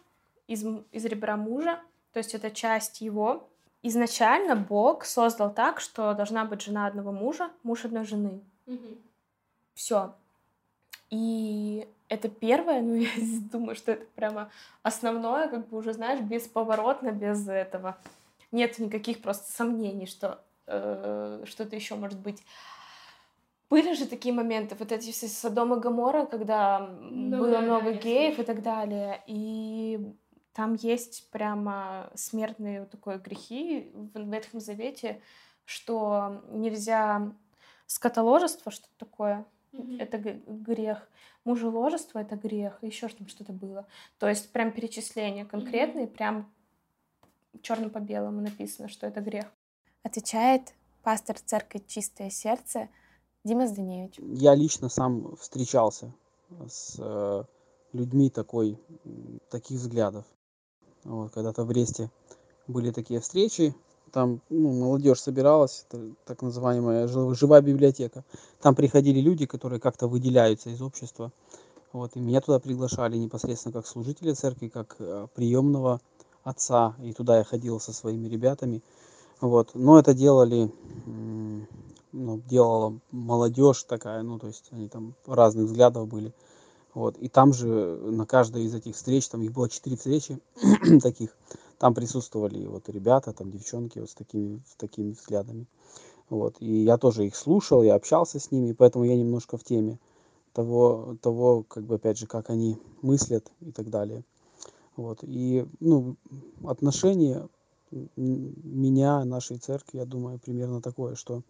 из, 0.46 0.64
из 0.92 1.04
ребра 1.04 1.36
мужа, 1.36 1.80
то 2.12 2.18
есть 2.18 2.34
это 2.34 2.50
часть 2.50 3.00
его. 3.00 3.48
Изначально 3.82 4.56
Бог 4.56 5.04
создал 5.04 5.52
так, 5.52 5.80
что 5.80 6.14
должна 6.14 6.44
быть 6.44 6.62
жена 6.62 6.86
одного 6.86 7.12
мужа, 7.12 7.50
муж 7.62 7.84
одной 7.84 8.04
жены. 8.04 8.40
Угу. 8.66 8.98
Все. 9.74 10.14
И 11.10 11.86
это 12.08 12.28
первое, 12.28 12.80
ну, 12.80 12.94
я 12.96 13.10
думаю, 13.52 13.76
что 13.76 13.92
это 13.92 14.06
прямо 14.14 14.50
основное, 14.82 15.48
как 15.48 15.68
бы 15.68 15.78
уже, 15.78 15.92
знаешь, 15.92 16.20
бесповоротно, 16.20 17.12
без 17.12 17.48
этого. 17.48 17.98
Нет 18.50 18.78
никаких 18.78 19.20
просто 19.20 19.50
сомнений, 19.52 20.06
что 20.06 20.40
э, 20.66 21.44
что-то 21.46 21.76
еще 21.76 21.94
может 21.94 22.18
быть. 22.18 22.42
Были 23.70 23.92
же 23.92 24.06
такие 24.06 24.34
моменты, 24.34 24.74
вот 24.78 24.92
эти 24.92 25.12
все 25.12 25.28
Содом 25.28 25.74
и 25.74 25.80
Гамора, 25.80 26.24
когда 26.24 26.78
ну, 26.78 27.38
было 27.38 27.52
да, 27.52 27.60
много 27.60 27.92
да, 27.92 27.98
геев 27.98 28.38
и 28.38 28.42
так 28.42 28.62
далее, 28.62 29.22
и 29.26 30.14
там 30.54 30.74
есть 30.74 31.30
прямо 31.30 32.10
смертные 32.14 32.80
вот 32.80 32.90
такой 32.90 33.18
грехи 33.18 33.92
в 33.92 34.32
Ветхом 34.32 34.60
Завете, 34.60 35.20
что 35.66 36.42
нельзя 36.48 37.30
скотоложество, 37.86 38.72
что 38.72 38.86
такое, 38.96 39.44
mm-hmm. 39.72 40.00
это 40.00 40.18
грех 40.18 41.08
мужеложество— 41.44 42.18
это 42.20 42.36
грех, 42.36 42.78
еще 42.82 43.08
там 43.08 43.28
что-то 43.28 43.52
было. 43.52 43.86
То 44.18 44.28
есть 44.28 44.52
прям 44.52 44.72
перечисления 44.72 45.44
конкретные, 45.44 46.06
mm-hmm. 46.06 46.16
прям 46.16 46.52
черным 47.62 47.90
по 47.90 47.98
белому 47.98 48.40
написано, 48.40 48.88
что 48.88 49.06
это 49.06 49.20
грех. 49.20 49.46
Отвечает 50.02 50.74
пастор 51.02 51.38
церкви 51.38 51.82
«Чистое 51.86 52.30
сердце» 52.30 52.88
Дима 53.44 53.66
Зданевич. 53.66 54.14
Я 54.18 54.54
лично 54.54 54.88
сам 54.88 55.36
встречался 55.36 56.12
с 56.66 56.96
э, 56.98 57.44
людьми 57.92 58.30
такой, 58.30 58.78
таких 59.50 59.78
взглядов. 59.78 60.26
Вот, 61.04 61.32
когда-то 61.32 61.64
в 61.64 61.70
Ресте 61.70 62.10
были 62.66 62.90
такие 62.90 63.20
встречи, 63.20 63.74
там 64.12 64.40
ну, 64.50 64.72
молодежь 64.72 65.20
собиралась, 65.20 65.84
это 65.88 66.10
так 66.24 66.42
называемая 66.42 67.06
живая 67.08 67.60
библиотека. 67.60 68.24
Там 68.60 68.74
приходили 68.74 69.20
люди, 69.20 69.46
которые 69.46 69.80
как-то 69.80 70.08
выделяются 70.08 70.70
из 70.70 70.82
общества. 70.82 71.32
Вот, 71.92 72.16
и 72.16 72.20
меня 72.20 72.40
туда 72.40 72.58
приглашали 72.58 73.16
непосредственно 73.16 73.72
как 73.72 73.86
служителя 73.86 74.34
церкви, 74.34 74.68
как 74.68 74.96
э, 74.98 75.26
приемного 75.34 76.00
отца. 76.44 76.94
И 77.02 77.12
туда 77.12 77.38
я 77.38 77.44
ходил 77.44 77.80
со 77.80 77.92
своими 77.92 78.28
ребятами. 78.28 78.82
Вот. 79.40 79.70
Но 79.74 79.98
это 79.98 80.14
делали, 80.14 80.70
ну, 81.06 82.42
делала 82.48 82.98
молодежь 83.10 83.84
такая, 83.84 84.22
ну, 84.22 84.38
то 84.38 84.48
есть 84.48 84.68
они 84.72 84.88
там 84.88 85.14
разных 85.26 85.66
взглядов 85.66 86.08
были. 86.08 86.32
Вот. 86.94 87.16
И 87.18 87.28
там 87.28 87.52
же 87.52 87.66
на 87.66 88.26
каждой 88.26 88.64
из 88.64 88.74
этих 88.74 88.96
встреч, 88.96 89.28
там 89.28 89.42
их 89.42 89.52
было 89.52 89.68
четыре 89.68 89.96
встречи 89.96 90.38
таких, 91.02 91.36
там 91.78 91.94
присутствовали 91.94 92.66
вот 92.66 92.88
ребята, 92.88 93.32
там 93.32 93.50
девчонки 93.50 93.98
вот 93.98 94.10
с 94.10 94.14
такими, 94.14 94.60
с 94.66 94.74
такими 94.76 95.12
взглядами. 95.12 95.66
Вот. 96.28 96.56
И 96.60 96.84
я 96.84 96.98
тоже 96.98 97.26
их 97.26 97.36
слушал, 97.36 97.82
я 97.82 97.94
общался 97.94 98.38
с 98.38 98.50
ними, 98.50 98.72
поэтому 98.72 99.04
я 99.04 99.16
немножко 99.16 99.56
в 99.56 99.64
теме 99.64 99.98
того, 100.52 101.16
того 101.22 101.62
как 101.62 101.84
бы 101.84 101.94
опять 101.94 102.18
же, 102.18 102.26
как 102.26 102.50
они 102.50 102.78
мыслят 103.00 103.50
и 103.60 103.70
так 103.70 103.88
далее. 103.88 104.24
Вот. 104.96 105.20
И 105.22 105.66
ну, 105.80 106.16
отношение 106.64 107.48
меня, 108.16 109.24
нашей 109.24 109.58
церкви, 109.58 109.98
я 109.98 110.04
думаю, 110.04 110.38
примерно 110.38 110.82
такое, 110.82 111.14
что 111.14 111.42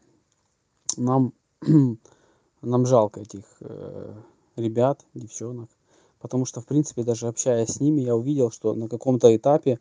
нам, 0.97 1.33
нам 2.63 2.87
жалко 2.87 3.21
этих 3.21 3.45
э, 3.61 4.15
ребят, 4.57 5.05
девчонок, 5.15 5.69
потому 6.21 6.45
что, 6.45 6.61
в 6.61 6.67
принципе, 6.67 7.03
даже 7.03 7.27
общаясь 7.27 7.71
с 7.71 7.81
ними, 7.81 8.03
я 8.03 8.15
увидел, 8.15 8.51
что 8.51 8.75
на 8.75 8.89
каком-то 8.89 9.35
этапе 9.35 9.81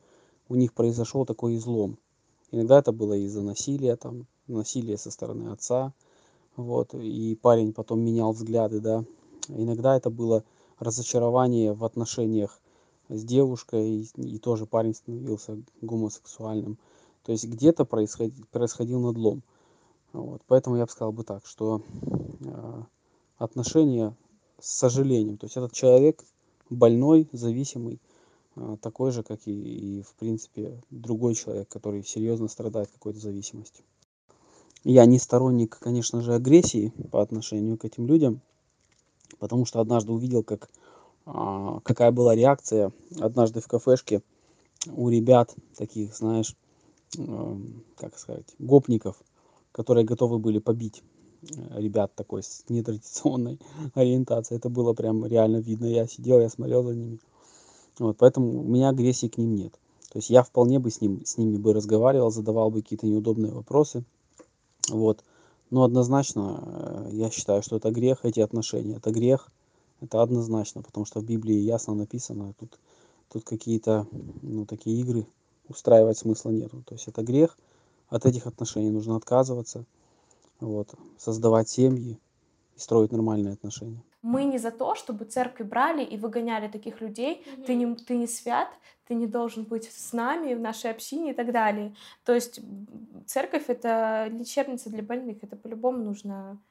у 0.49 0.55
них 0.55 0.73
произошел 0.73 1.25
такой 1.25 1.57
излом. 1.57 1.97
Иногда 2.51 2.79
это 2.79 2.91
было 2.91 3.13
из-за 3.13 3.41
насилия, 3.41 3.95
там, 3.95 4.25
насилия 4.47 4.97
со 4.97 5.11
стороны 5.11 5.49
отца, 5.49 5.93
вот, 6.55 6.93
и 6.93 7.35
парень 7.35 7.73
потом 7.73 7.99
менял 7.99 8.31
взгляды, 8.31 8.79
да. 8.79 9.03
Иногда 9.49 9.95
это 9.95 10.09
было 10.09 10.43
разочарование 10.79 11.73
в 11.73 11.83
отношениях 11.83 12.59
с 13.09 13.23
девушкой, 13.23 14.01
и, 14.01 14.07
и 14.17 14.37
тоже 14.39 14.65
парень 14.65 14.95
становился 14.95 15.61
гомосексуальным. 15.81 16.77
То 17.23 17.31
есть 17.31 17.45
где-то 17.45 17.85
происходил, 17.85 18.45
происходил 18.51 18.99
надлом. 19.01 19.43
Вот. 20.13 20.41
Поэтому 20.47 20.77
я 20.77 20.85
бы 20.85 20.91
сказал 20.91 21.11
бы 21.11 21.23
так, 21.23 21.45
что 21.45 21.81
э, 22.39 22.83
отношения 23.37 24.15
с 24.59 24.77
сожалением, 24.77 25.37
то 25.37 25.45
есть 25.45 25.57
этот 25.57 25.73
человек 25.73 26.23
больной, 26.69 27.29
зависимый, 27.31 27.99
такой 28.81 29.11
же, 29.11 29.23
как 29.23 29.39
и, 29.45 29.51
и, 29.51 30.01
в 30.01 30.13
принципе, 30.15 30.81
другой 30.89 31.35
человек, 31.35 31.67
который 31.69 32.03
серьезно 32.03 32.47
страдает 32.47 32.89
какой-то 32.91 33.19
зависимостью. 33.19 33.83
Я 34.83 35.05
не 35.05 35.19
сторонник, 35.19 35.77
конечно 35.79 36.21
же, 36.21 36.33
агрессии 36.33 36.93
по 37.11 37.21
отношению 37.21 37.77
к 37.77 37.85
этим 37.85 38.07
людям, 38.07 38.41
потому 39.39 39.65
что 39.65 39.79
однажды 39.79 40.11
увидел, 40.11 40.43
как, 40.43 40.69
а, 41.25 41.79
какая 41.81 42.11
была 42.11 42.35
реакция 42.35 42.91
однажды 43.19 43.59
в 43.59 43.67
кафешке 43.67 44.21
у 44.91 45.09
ребят, 45.09 45.53
таких, 45.75 46.15
знаешь, 46.15 46.55
как 47.95 48.17
сказать, 48.17 48.45
гопников, 48.59 49.17
которые 49.71 50.05
готовы 50.05 50.39
были 50.39 50.59
побить 50.59 51.03
э, 51.41 51.79
ребят 51.79 52.13
такой 52.15 52.43
с 52.43 52.65
нетрадиционной 52.69 53.59
ориентацией. 53.93 54.57
Это 54.57 54.69
было 54.69 54.93
прям 54.93 55.25
реально 55.25 55.57
видно. 55.57 55.85
Я 55.85 56.07
сидел, 56.07 56.39
я 56.39 56.49
смотрел 56.49 56.83
за 56.83 56.95
ними. 56.95 57.19
Вот, 57.99 58.17
поэтому 58.17 58.61
у 58.61 58.63
меня 58.63 58.89
агрессии 58.89 59.27
к 59.27 59.37
ним 59.37 59.55
нет. 59.55 59.73
То 60.11 60.19
есть 60.19 60.29
я 60.29 60.43
вполне 60.43 60.79
бы 60.79 60.91
с, 60.91 61.01
ним, 61.01 61.25
с 61.25 61.37
ними 61.37 61.57
бы 61.57 61.73
разговаривал, 61.73 62.31
задавал 62.31 62.71
бы 62.71 62.81
какие-то 62.81 63.07
неудобные 63.07 63.51
вопросы. 63.51 64.03
Вот. 64.89 65.23
Но 65.69 65.83
однозначно 65.83 66.63
э, 66.65 67.09
я 67.11 67.29
считаю, 67.29 67.61
что 67.61 67.75
это 67.75 67.91
грех, 67.91 68.19
эти 68.23 68.39
отношения. 68.39 68.95
Это 68.95 69.11
грех, 69.11 69.51
это 70.01 70.21
однозначно, 70.21 70.81
потому 70.81 71.05
что 71.05 71.19
в 71.19 71.25
Библии 71.25 71.55
ясно 71.55 71.93
написано, 71.93 72.53
тут, 72.59 72.79
тут 73.31 73.43
какие-то 73.43 74.07
ну, 74.41 74.65
такие 74.65 74.99
игры 75.01 75.27
устраивать 75.67 76.17
смысла 76.17 76.51
нету. 76.51 76.83
То 76.85 76.95
есть 76.95 77.07
это 77.07 77.21
грех, 77.23 77.57
от 78.09 78.25
этих 78.25 78.47
отношений 78.47 78.91
нужно 78.91 79.17
отказываться, 79.17 79.85
вот, 80.59 80.93
создавать 81.17 81.67
семьи 81.69 82.17
и 82.75 82.79
строить 82.79 83.11
нормальные 83.11 83.53
отношения. 83.53 84.01
Мы 84.21 84.45
не 84.45 84.57
за 84.57 84.71
то, 84.71 84.95
чтобы 84.95 85.25
церкви 85.25 85.63
брали 85.63 86.03
и 86.03 86.17
выгоняли 86.17 86.67
таких 86.67 87.01
людей. 87.01 87.43
Mm-hmm. 87.45 87.63
Ты, 87.65 87.75
не, 87.75 87.95
ты 87.95 88.17
не 88.17 88.27
свят, 88.27 88.69
ты 89.07 89.15
не 89.15 89.27
должен 89.27 89.63
быть 89.63 89.89
с 89.91 90.13
нами, 90.13 90.53
в 90.53 90.59
нашей 90.59 90.91
общине 90.91 91.31
и 91.31 91.33
так 91.33 91.51
далее. 91.51 91.95
То 92.23 92.33
есть 92.33 92.59
церковь— 93.25 93.65
это 93.67 94.27
лечебница 94.31 94.89
для 94.89 95.03
больных. 95.03 95.43
Это 95.43 95.55
по-любому 95.55 96.03
нужно 96.03 96.61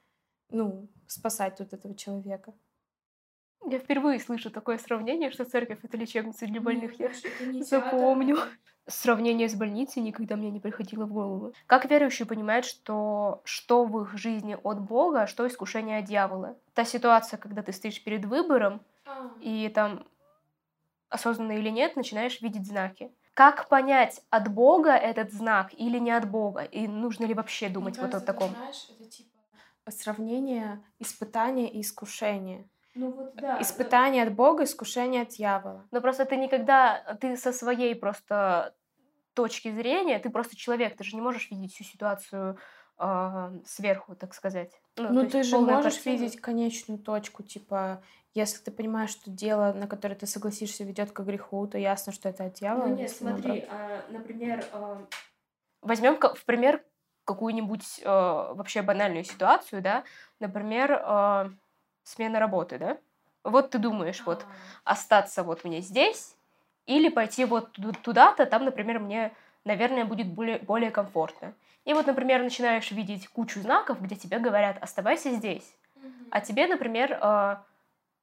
ну, 0.51 0.89
спасать 1.07 1.57
тут 1.57 1.73
этого 1.73 1.95
человека. 1.95 2.55
Я 3.65 3.79
впервые 3.79 4.21
слышу 4.21 4.51
такое 4.51 4.79
сравнение, 4.79 5.31
что 5.31 5.45
церковь— 5.45 5.79
это 5.83 5.97
лечебница 5.97 6.47
для 6.47 6.61
больных. 6.61 6.99
Нет, 6.99 7.13
Я 7.41 7.65
запомню. 7.65 8.39
Сравнение 8.87 9.49
с 9.49 9.55
больницей 9.55 10.01
никогда 10.01 10.37
мне 10.37 10.51
не 10.51 10.61
приходило 10.61 11.07
в 11.07 11.13
голову. 11.13 11.53
Как 11.67 11.91
верующие 11.91 12.27
понимают, 12.27 12.65
что 12.65 13.41
что 13.45 13.85
в 13.85 14.01
их 14.03 14.17
жизни 14.17 14.57
от 14.63 14.81
Бога, 14.81 15.23
а 15.23 15.27
что 15.27 15.45
искушение 15.49 15.99
от 15.99 16.05
дьявола? 16.05 16.57
Та 16.75 16.85
ситуация, 16.85 17.37
когда 17.37 17.63
ты 17.63 17.73
стоишь 17.73 18.03
перед 18.05 18.25
выбором, 18.25 18.81
а. 19.05 19.33
и 19.41 19.69
там 19.71 20.07
осознанно 21.09 21.59
или 21.59 21.71
нет, 21.71 21.97
начинаешь 21.97 22.41
видеть 22.41 22.67
знаки. 22.67 23.11
Как 23.35 23.69
понять, 23.69 24.23
от 24.31 24.49
Бога 24.49 24.93
этот 24.93 25.33
знак 25.33 25.75
или 25.75 25.99
не 25.99 26.13
от 26.13 26.31
Бога? 26.31 26.63
И 26.63 26.87
нужно 26.87 27.27
ли 27.27 27.35
вообще 27.35 27.69
думать 27.69 27.95
Мне 27.95 28.05
вот 28.05 28.13
кажется, 28.13 28.31
о 28.31 28.35
таком? 28.35 28.51
Знаешь, 28.51 28.87
это 28.89 29.11
типа 29.11 29.31
сравнение 29.89 30.83
испытания 30.99 31.71
и 31.71 31.81
искушения. 31.81 32.65
Ну 32.97 33.11
вот 33.11 33.35
да. 33.35 33.61
Испытание 33.61 34.25
от 34.25 34.35
Бога, 34.35 34.65
искушение 34.65 35.23
от 35.23 35.29
дьявола. 35.29 35.87
Но 35.91 36.01
просто 36.01 36.25
ты 36.25 36.37
никогда, 36.37 37.17
ты 37.21 37.37
со 37.37 37.53
своей 37.53 37.95
просто 37.95 38.75
точки 39.35 39.71
зрения, 39.71 40.19
ты 40.19 40.31
просто 40.31 40.57
человек, 40.57 40.97
ты 40.97 41.05
же 41.05 41.15
не 41.15 41.23
можешь 41.23 41.51
видеть 41.51 41.75
всю 41.75 41.85
ситуацию 41.85 42.59
э, 42.99 43.61
сверху, 43.67 44.17
так 44.17 44.35
сказать. 44.35 44.73
Ну, 44.97 45.13
ну 45.13 45.29
ты 45.29 45.43
же 45.43 45.59
можешь 45.59 45.95
картина. 45.95 46.13
видеть 46.15 46.41
конечную 46.41 46.99
точку, 46.99 47.43
типа, 47.43 48.03
если 48.33 48.63
ты 48.63 48.71
понимаешь, 48.71 49.11
что 49.11 49.31
дело, 49.31 49.75
на 49.75 49.87
которое 49.87 50.15
ты 50.15 50.27
согласишься, 50.27 50.85
ведет 50.85 51.13
к 51.13 51.21
греху, 51.21 51.67
то 51.67 51.77
ясно, 51.77 52.13
что 52.13 52.31
это 52.31 52.45
от 52.45 52.55
дьявола. 52.55 52.89
Ну 52.89 52.97
нет, 52.97 53.11
смотри, 53.11 53.67
а, 53.69 54.03
например, 54.09 54.65
а... 54.73 55.07
возьмем 55.83 56.19
в 56.19 56.45
пример 56.47 56.83
какую-нибудь 57.25 58.01
э, 58.03 58.09
вообще 58.09 58.83
банальную 58.83 59.25
ситуацию, 59.25 59.83
да, 59.83 60.05
например, 60.39 60.93
э, 60.93 61.51
смена 62.07 62.39
работы, 62.39 62.79
да? 62.79 62.99
Вот 63.45 63.71
ты 63.71 63.79
думаешь, 63.79 64.23
вот 64.25 64.43
а. 64.43 64.93
остаться 64.93 65.43
вот 65.43 65.65
мне 65.65 65.81
здесь 65.81 66.35
или 66.87 67.09
пойти 67.09 67.45
вот 67.45 67.77
туда-то, 68.03 68.47
там, 68.47 68.65
например, 68.65 69.01
мне, 69.01 69.33
наверное, 69.65 70.05
будет 70.05 70.29
более, 70.29 70.59
более 70.59 70.91
комфортно. 70.91 71.53
И 71.85 71.93
вот, 71.95 72.07
например, 72.07 72.43
начинаешь 72.43 72.91
видеть 72.91 73.29
кучу 73.29 73.61
знаков, 73.61 74.01
где 74.01 74.17
тебе 74.17 74.39
говорят 74.39 74.79
«оставайся 74.81 75.31
здесь». 75.33 75.75
А 76.31 76.41
тебе, 76.41 76.67
например, 76.67 77.19
э, 77.21 77.57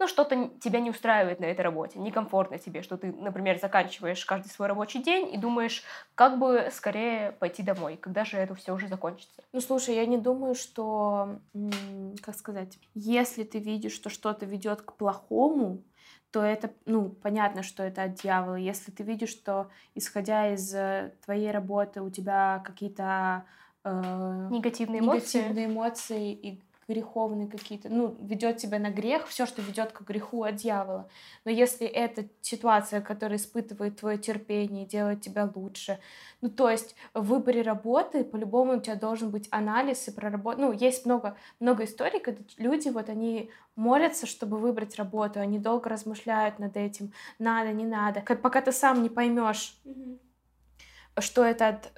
ну, 0.04 0.08
что-то 0.10 0.50
тебя 0.60 0.82
не 0.82 0.90
устраивает 0.90 1.40
на 1.40 1.46
этой 1.46 1.62
работе, 1.62 1.98
некомфортно 1.98 2.60
тебе, 2.60 2.82
что 2.82 2.98
ты, 2.98 3.14
например, 3.14 3.58
заканчиваешь 3.58 4.26
каждый 4.26 4.50
свой 4.50 4.68
рабочий 4.68 5.02
день 5.02 5.34
и 5.34 5.38
думаешь, 5.38 5.82
как 6.14 6.40
бы 6.40 6.68
скорее 6.74 7.32
пойти 7.40 7.64
домой, 7.64 7.96
когда 7.96 8.26
же 8.26 8.36
это 8.36 8.54
все 8.54 8.74
уже 8.74 8.90
закончится. 8.90 9.42
Ну, 9.54 9.62
слушай, 9.62 9.96
я 9.96 10.06
не 10.06 10.18
думаю, 10.18 10.56
что, 10.56 11.40
как 12.22 12.36
сказать, 12.36 12.78
если 12.94 13.44
ты 13.44 13.60
видишь, 13.60 13.94
что 13.94 14.10
что-то 14.10 14.46
ведет 14.46 14.82
к 14.82 14.92
плохому, 14.92 15.82
то 16.32 16.44
это, 16.44 16.72
ну, 16.86 17.08
понятно, 17.08 17.64
что 17.64 17.82
это 17.82 18.04
от 18.04 18.16
дьявола. 18.16 18.56
Если 18.56 18.92
ты 18.92 19.04
видишь, 19.04 19.30
что, 19.30 19.70
исходя 19.96 20.54
из 20.54 20.74
э, 20.76 21.14
твоей 21.24 21.52
работы, 21.52 22.02
у 22.02 22.10
тебя 22.10 22.62
какие-то 22.66 23.46
э, 23.86 24.48
негативные 24.52 25.00
эмоции, 25.00 25.38
негативные 25.38 25.66
эмоции 25.68 26.34
и 26.34 26.62
греховные 26.88 27.48
какие-то, 27.48 27.90
ну, 27.90 28.16
ведет 28.20 28.58
тебя 28.58 28.80
на 28.80 28.90
грех, 28.90 29.28
все, 29.28 29.46
что 29.46 29.62
ведет 29.62 29.92
к 29.92 30.02
греху 30.02 30.44
от 30.44 30.56
дьявола. 30.56 31.10
Но 31.46 31.52
если 31.52 31.88
это 31.88 32.26
ситуация, 32.42 33.02
которая 33.02 33.38
испытывает 33.38 33.98
твое 34.00 34.18
терпение, 34.18 34.86
делает 34.86 35.22
тебя 35.22 35.50
лучше, 35.54 36.00
ну, 36.42 36.50
то 36.50 36.70
есть 36.70 36.96
в 37.14 37.26
выборе 37.26 37.62
работы 37.62 38.24
по-любому 38.24 38.78
у 38.78 38.80
тебя 38.82 38.96
должен 38.96 39.30
быть 39.30 39.48
анализ 39.52 40.08
и 40.08 40.12
проработка. 40.12 40.62
Ну, 40.62 40.72
есть 40.72 41.06
много, 41.06 41.38
много 41.60 41.86
историй, 41.86 42.20
когда 42.20 42.42
люди, 42.58 42.90
вот 42.90 43.10
они 43.10 43.50
молятся, 43.76 44.26
чтобы 44.26 44.58
выбрать 44.58 44.96
работу, 44.98 45.40
они 45.40 45.60
долго 45.60 45.90
размышляют 45.90 46.60
над 46.60 46.78
этим, 46.78 47.14
надо, 47.40 47.72
не 47.72 47.86
надо. 47.86 48.22
Пока 48.22 48.62
ты 48.62 48.72
сам 48.72 49.04
не 49.04 49.10
поймешь, 49.10 49.78
mm-hmm. 49.86 50.20
что 51.20 51.44
это 51.44 51.70
от 51.70 51.92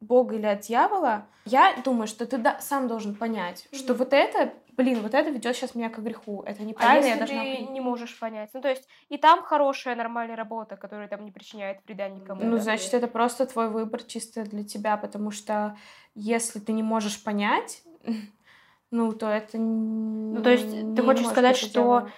Бога 0.00 0.34
или 0.34 0.46
от 0.46 0.60
дьявола, 0.60 1.26
я 1.44 1.74
думаю, 1.84 2.06
что 2.06 2.26
ты 2.26 2.38
да, 2.38 2.60
сам 2.60 2.88
должен 2.88 3.14
понять, 3.14 3.66
mm-hmm. 3.70 3.78
что 3.78 3.94
вот 3.94 4.12
это, 4.12 4.52
блин, 4.76 5.00
вот 5.00 5.14
это 5.14 5.30
ведет 5.30 5.56
сейчас 5.56 5.74
меня 5.74 5.88
к 5.88 5.98
греху. 5.98 6.42
Это 6.46 6.62
а 6.62 6.66
неправильно, 6.66 7.06
а 7.06 7.16
если 7.16 7.34
я 7.34 7.44
должна 7.44 7.66
ты 7.66 7.72
не 7.72 7.80
можешь 7.80 8.18
понять. 8.18 8.50
Ну, 8.52 8.60
то 8.60 8.68
есть, 8.68 8.86
и 9.08 9.16
там 9.16 9.42
хорошая, 9.42 9.96
нормальная 9.96 10.36
работа, 10.36 10.76
которая 10.76 11.08
там 11.08 11.24
не 11.24 11.30
причиняет 11.30 11.78
вреда 11.86 12.08
никому. 12.08 12.44
Ну, 12.44 12.56
да? 12.56 12.62
значит, 12.62 12.92
это 12.94 13.06
просто 13.06 13.46
твой 13.46 13.70
выбор 13.70 14.02
чисто 14.02 14.44
для 14.44 14.64
тебя, 14.64 14.96
потому 14.96 15.30
что 15.30 15.76
если 16.14 16.58
ты 16.58 16.72
не 16.72 16.82
можешь 16.82 17.22
понять, 17.22 17.82
ну, 18.90 19.12
то 19.12 19.28
это 19.28 19.56
Ну, 19.56 20.42
то 20.42 20.50
есть, 20.50 20.94
ты 20.94 21.02
хочешь 21.02 21.26
сказать, 21.26 21.56
что 21.56 22.08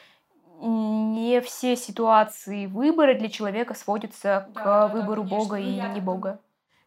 не 0.60 1.40
все 1.40 1.76
ситуации 1.76 2.66
выбора 2.66 3.14
для 3.14 3.28
человека 3.28 3.74
сводятся 3.74 4.48
да, 4.54 4.60
к 4.60 4.64
да, 4.64 4.88
выбору 4.88 5.22
да, 5.22 5.28
Бога 5.28 5.56
и 5.56 5.80
ну, 5.80 5.92
не 5.92 6.00
Бога. 6.00 6.40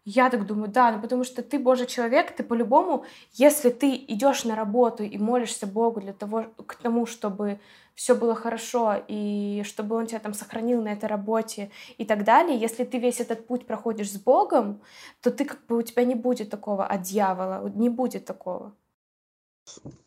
Я 0.06 0.30
так 0.32 0.48
думаю, 0.48 0.72
да, 0.72 0.92
ну 0.92 1.02
потому 1.02 1.24
что 1.24 1.44
ты 1.44 1.60
Божий 1.60 1.86
человек, 1.86 2.36
ты 2.36 2.44
по-любому, 2.44 3.06
если 3.34 3.70
ты 3.70 3.96
идешь 3.96 4.46
на 4.46 4.56
работу 4.56 5.04
и 5.04 5.18
молишься 5.18 5.68
Богу 5.68 6.02
для 6.02 6.14
того, 6.14 6.46
к 6.66 6.76
тому, 6.76 7.06
чтобы 7.06 7.60
все 7.94 8.16
было 8.16 8.34
хорошо, 8.34 8.96
и 9.08 9.62
чтобы 9.64 9.96
Он 9.96 10.08
тебя 10.08 10.20
там 10.20 10.34
сохранил 10.34 10.82
на 10.82 10.94
этой 10.94 11.06
работе 11.06 11.70
и 12.00 12.06
так 12.06 12.24
далее, 12.24 12.58
если 12.58 12.84
ты 12.84 12.98
весь 12.98 13.20
этот 13.20 13.46
путь 13.46 13.68
проходишь 13.68 14.12
с 14.12 14.18
Богом, 14.18 14.82
то 15.22 15.30
ты 15.30 15.46
как 15.46 15.66
бы 15.68 15.78
у 15.78 15.82
тебя 15.84 16.04
не 16.04 16.16
будет 16.16 16.50
такого 16.50 16.84
от 16.84 17.04
дьявола, 17.04 17.70
не 17.70 17.90
будет 17.90 18.26
такого. 18.26 18.74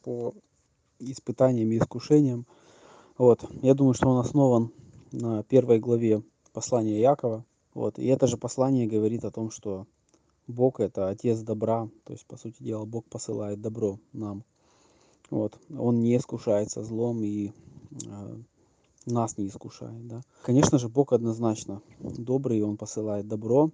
По 0.02 0.35
испытаниям 0.98 1.70
и 1.70 1.78
искушениям, 1.78 2.46
вот, 3.16 3.44
я 3.62 3.74
думаю, 3.74 3.94
что 3.94 4.09
он 4.09 4.18
основан 4.18 4.72
на 5.12 5.44
первой 5.44 5.78
главе 5.78 6.22
послания 6.52 7.00
Якова, 7.00 7.44
вот. 7.75 7.99
И 7.99 8.07
это 8.07 8.27
же 8.27 8.37
послание 8.37 8.87
говорит 8.87 9.25
о 9.25 9.31
том, 9.31 9.51
что 9.51 9.87
Бог 10.47 10.81
это 10.81 11.09
Отец 11.09 11.41
добра, 11.41 11.89
то 12.05 12.13
есть, 12.13 12.25
по 12.27 12.37
сути 12.37 12.63
дела, 12.63 12.85
Бог 12.85 13.05
посылает 13.07 13.61
добро 13.61 13.99
нам. 14.13 14.45
Вот. 15.31 15.59
Он 15.77 16.01
не 16.01 16.17
искушается 16.17 16.85
злом 16.85 17.23
и 17.23 17.49
э, 17.49 18.37
нас 19.07 19.39
не 19.39 19.49
искушает. 19.49 20.07
Да? 20.07 20.23
Конечно 20.43 20.79
же, 20.79 20.89
Бог 20.89 21.13
однозначно 21.13 21.83
добрый, 21.99 22.63
Он 22.63 22.77
посылает 22.77 23.27
добро, 23.27 23.71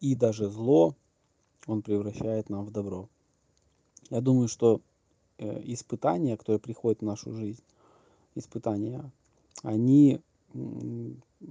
и 0.00 0.14
даже 0.14 0.50
зло 0.50 0.94
Он 1.66 1.82
превращает 1.82 2.48
нам 2.48 2.64
в 2.64 2.72
добро. 2.72 3.08
Я 4.10 4.20
думаю, 4.20 4.48
что 4.48 4.80
э, 5.38 5.60
испытания, 5.64 6.36
которые 6.36 6.60
приходят 6.60 7.00
в 7.00 7.04
нашу 7.04 7.32
жизнь, 7.32 7.62
испытания, 8.34 9.12
они 9.62 10.20
э, 10.54 10.58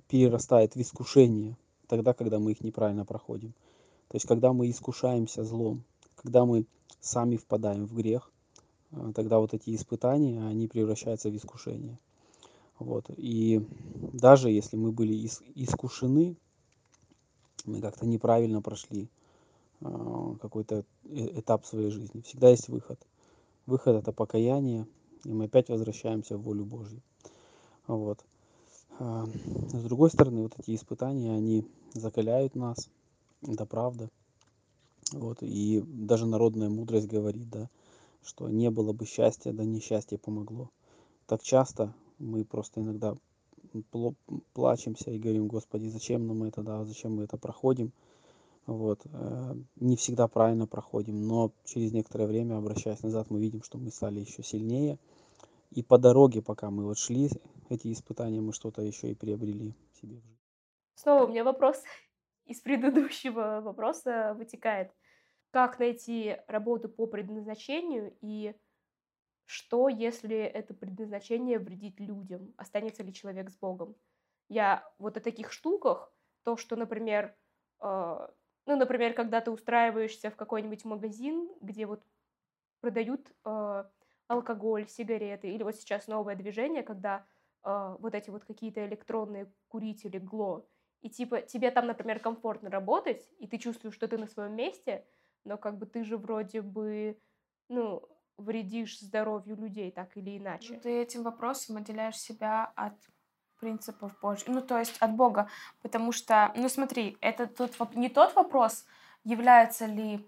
перерастают 0.07 0.75
в 0.75 0.81
искушение, 0.81 1.57
тогда, 1.93 2.13
когда 2.13 2.39
мы 2.39 2.53
их 2.53 2.61
неправильно 2.61 3.05
проходим. 3.05 3.53
То 4.07 4.15
есть, 4.15 4.25
когда 4.25 4.51
мы 4.51 4.67
искушаемся 4.67 5.43
злом, 5.43 5.83
когда 6.15 6.43
мы 6.43 6.65
сами 6.99 7.37
впадаем 7.37 7.85
в 7.85 7.93
грех, 7.93 8.31
э, 8.91 9.11
тогда 9.13 9.37
вот 9.37 9.53
эти 9.53 9.75
испытания, 9.75 10.43
они 10.43 10.67
превращаются 10.67 11.29
в 11.29 11.35
искушение. 11.35 11.99
Вот. 12.79 13.05
И 13.15 13.63
даже 14.11 14.49
если 14.49 14.75
мы 14.75 14.91
были 14.91 15.29
искушены, 15.53 16.35
мы 17.65 17.79
как-то 17.79 18.07
неправильно 18.07 18.59
прошли 18.59 19.07
э, 19.81 20.35
какой-то 20.41 20.85
э, 21.03 21.39
этап 21.41 21.67
своей 21.67 21.91
жизни. 21.91 22.21
Всегда 22.21 22.49
есть 22.49 22.69
выход. 22.69 22.99
Выход 23.67 23.97
это 23.97 24.11
покаяние, 24.11 24.87
и 25.25 25.31
мы 25.31 25.45
опять 25.45 25.69
возвращаемся 25.69 26.37
в 26.37 26.41
волю 26.41 26.65
Божью. 26.65 27.03
Вот. 27.85 28.25
С 28.99 29.83
другой 29.83 30.11
стороны, 30.11 30.43
вот 30.43 30.53
эти 30.59 30.75
испытания, 30.75 31.33
они 31.33 31.65
закаляют 31.93 32.55
нас, 32.55 32.89
это 33.47 33.65
правда. 33.65 34.09
Вот, 35.11 35.39
и 35.41 35.83
даже 35.85 36.25
народная 36.25 36.69
мудрость 36.69 37.07
говорит, 37.07 37.49
да, 37.49 37.69
что 38.23 38.49
не 38.49 38.71
было 38.71 38.93
бы 38.93 39.05
счастья, 39.05 39.51
да 39.51 39.63
несчастье 39.63 40.17
помогло. 40.17 40.69
Так 41.27 41.43
часто 41.43 41.93
мы 42.19 42.45
просто 42.45 42.81
иногда 42.81 43.15
плачемся 44.53 45.11
и 45.11 45.19
говорим, 45.19 45.47
Господи, 45.47 45.87
зачем 45.87 46.27
нам 46.27 46.43
это, 46.43 46.61
да, 46.61 46.85
зачем 46.85 47.15
мы 47.15 47.23
это 47.23 47.37
проходим. 47.37 47.91
Вот. 48.65 49.01
Э, 49.05 49.55
не 49.75 49.95
всегда 49.97 50.27
правильно 50.27 50.67
проходим, 50.67 51.27
но 51.27 51.51
через 51.65 51.91
некоторое 51.91 52.27
время, 52.27 52.57
обращаясь 52.57 53.03
назад, 53.03 53.29
мы 53.29 53.39
видим, 53.39 53.61
что 53.63 53.77
мы 53.77 53.91
стали 53.91 54.19
еще 54.19 54.43
сильнее. 54.43 54.99
И 55.71 55.81
по 55.81 55.97
дороге, 55.97 56.41
пока 56.41 56.69
мы 56.69 56.85
вот 56.85 56.97
шли 56.97 57.29
эти 57.69 57.91
испытания, 57.91 58.41
мы 58.41 58.53
что-то 58.53 58.81
еще 58.81 59.11
и 59.11 59.15
приобрели 59.15 59.73
себе 59.99 60.17
в 60.17 60.21
жизни. 60.21 60.42
Снова 60.95 61.25
у 61.25 61.27
меня 61.27 61.43
вопрос 61.43 61.83
из 62.45 62.61
предыдущего 62.61 63.61
вопроса 63.61 64.33
вытекает. 64.37 64.91
Как 65.51 65.79
найти 65.79 66.37
работу 66.47 66.89
по 66.89 67.05
предназначению 67.05 68.17
и 68.21 68.55
что, 69.45 69.89
если 69.89 70.37
это 70.37 70.73
предназначение 70.73 71.59
вредит 71.59 71.99
людям? 71.99 72.53
Останется 72.57 73.03
ли 73.03 73.13
человек 73.13 73.49
с 73.49 73.57
Богом? 73.57 73.95
Я 74.49 74.89
вот 74.97 75.17
о 75.17 75.21
таких 75.21 75.51
штуках, 75.51 76.11
то, 76.43 76.57
что, 76.57 76.75
например, 76.75 77.35
э, 77.81 78.27
ну, 78.65 78.75
например, 78.77 79.13
когда 79.13 79.41
ты 79.41 79.51
устраиваешься 79.51 80.31
в 80.31 80.35
какой-нибудь 80.35 80.85
магазин, 80.85 81.51
где 81.61 81.85
вот 81.85 82.03
продают 82.79 83.31
э, 83.45 83.83
алкоголь, 84.27 84.87
сигареты, 84.87 85.49
или 85.49 85.63
вот 85.63 85.75
сейчас 85.75 86.07
новое 86.07 86.35
движение, 86.35 86.83
когда 86.83 87.25
э, 87.63 87.95
вот 87.99 88.15
эти 88.15 88.29
вот 88.29 88.45
какие-то 88.45 88.85
электронные 88.85 89.51
курители, 89.67 90.17
гло, 90.17 90.67
и 91.03 91.09
типа 91.09 91.41
тебе 91.41 91.69
там, 91.69 91.85
например, 91.85 92.19
комфортно 92.19 92.69
работать, 92.69 93.27
и 93.37 93.45
ты 93.45 93.57
чувствуешь, 93.57 93.93
что 93.93 94.07
ты 94.07 94.17
на 94.17 94.25
своем 94.27 94.55
месте, 94.55 95.05
но 95.43 95.57
как 95.57 95.77
бы 95.77 95.85
ты 95.85 96.03
же 96.03 96.17
вроде 96.17 96.61
бы, 96.61 97.19
ну, 97.69 98.07
вредишь 98.37 98.99
здоровью 98.99 99.57
людей 99.57 99.91
так 99.91 100.15
или 100.17 100.37
иначе. 100.37 100.73
Ну, 100.73 100.79
ты 100.79 101.01
этим 101.01 101.23
вопросом 101.23 101.77
отделяешь 101.77 102.17
себя 102.17 102.71
от 102.75 102.93
принципов 103.59 104.17
Божьих, 104.21 104.47
ну 104.47 104.61
то 104.61 104.77
есть 104.77 104.97
от 104.99 105.11
Бога, 105.15 105.49
потому 105.81 106.11
что, 106.11 106.51
ну 106.55 106.67
смотри, 106.67 107.17
это 107.21 107.47
тут 107.47 107.95
не 107.95 108.09
тот 108.09 108.35
вопрос, 108.35 108.85
является 109.23 109.85
ли 109.85 110.27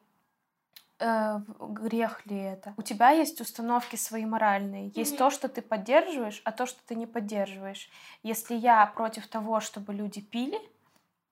э, 1.00 1.40
грех 1.60 2.26
ли 2.26 2.38
это. 2.38 2.74
У 2.78 2.82
тебя 2.82 3.12
есть 3.12 3.42
установки 3.42 3.96
свои 3.96 4.26
моральные, 4.26 4.92
есть 4.96 5.16
mm-hmm. 5.16 5.18
то, 5.18 5.30
что 5.30 5.50
ты 5.50 5.62
поддерживаешь, 5.62 6.42
а 6.46 6.52
то, 6.52 6.66
что 6.66 6.80
ты 6.86 6.96
не 6.96 7.06
поддерживаешь. 7.06 7.90
Если 8.24 8.56
я 8.56 8.86
против 8.88 9.28
того, 9.28 9.60
чтобы 9.60 9.94
люди 9.94 10.22
пили, 10.22 10.60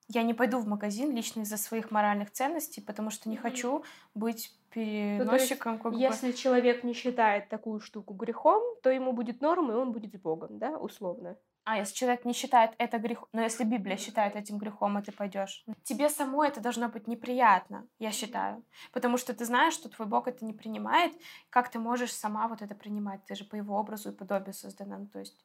я 0.08 0.22
не 0.22 0.34
пойду 0.34 0.58
в 0.58 0.66
магазин 0.66 1.14
лично 1.14 1.40
из-за 1.42 1.56
своих 1.56 1.90
моральных 1.90 2.30
ценностей, 2.30 2.80
потому 2.80 3.10
что 3.10 3.28
не 3.28 3.36
mm-hmm. 3.36 3.40
хочу 3.40 3.84
быть 4.14 4.52
переносчиком. 4.70 5.80
Ну, 5.82 5.92
есть, 5.92 6.22
если 6.22 6.32
бы... 6.32 6.36
человек 6.36 6.84
не 6.84 6.92
считает 6.92 7.48
такую 7.48 7.80
штуку 7.80 8.12
грехом, 8.14 8.62
то 8.82 8.90
ему 8.90 9.12
будет 9.12 9.40
норм, 9.40 9.70
и 9.70 9.74
он 9.74 9.92
будет 9.92 10.14
с 10.14 10.18
Богом, 10.18 10.58
да, 10.58 10.76
условно. 10.76 11.36
А 11.64 11.78
если 11.78 11.94
человек 11.94 12.26
не 12.26 12.34
считает 12.34 12.72
это 12.76 12.98
грехом, 12.98 13.26
но 13.32 13.40
если 13.40 13.64
Библия 13.64 13.96
считает 13.96 14.36
этим 14.36 14.58
грехом, 14.58 14.98
и 14.98 15.02
ты 15.02 15.12
пойдешь, 15.12 15.64
тебе 15.82 16.10
самой 16.10 16.48
это 16.48 16.60
должно 16.60 16.88
быть 16.90 17.06
неприятно, 17.06 17.88
я 17.98 18.12
считаю. 18.12 18.62
Потому 18.92 19.16
что 19.16 19.32
ты 19.32 19.46
знаешь, 19.46 19.72
что 19.72 19.88
твой 19.88 20.06
Бог 20.06 20.28
это 20.28 20.44
не 20.44 20.52
принимает. 20.52 21.12
Как 21.48 21.70
ты 21.70 21.78
можешь 21.78 22.12
сама 22.12 22.48
вот 22.48 22.60
это 22.60 22.74
принимать? 22.74 23.24
Ты 23.24 23.34
же 23.34 23.44
по 23.44 23.56
его 23.56 23.78
образу 23.78 24.10
и 24.10 24.14
подобию 24.14 24.52
создана. 24.52 24.98
Ну, 24.98 25.06
то 25.06 25.20
есть 25.20 25.42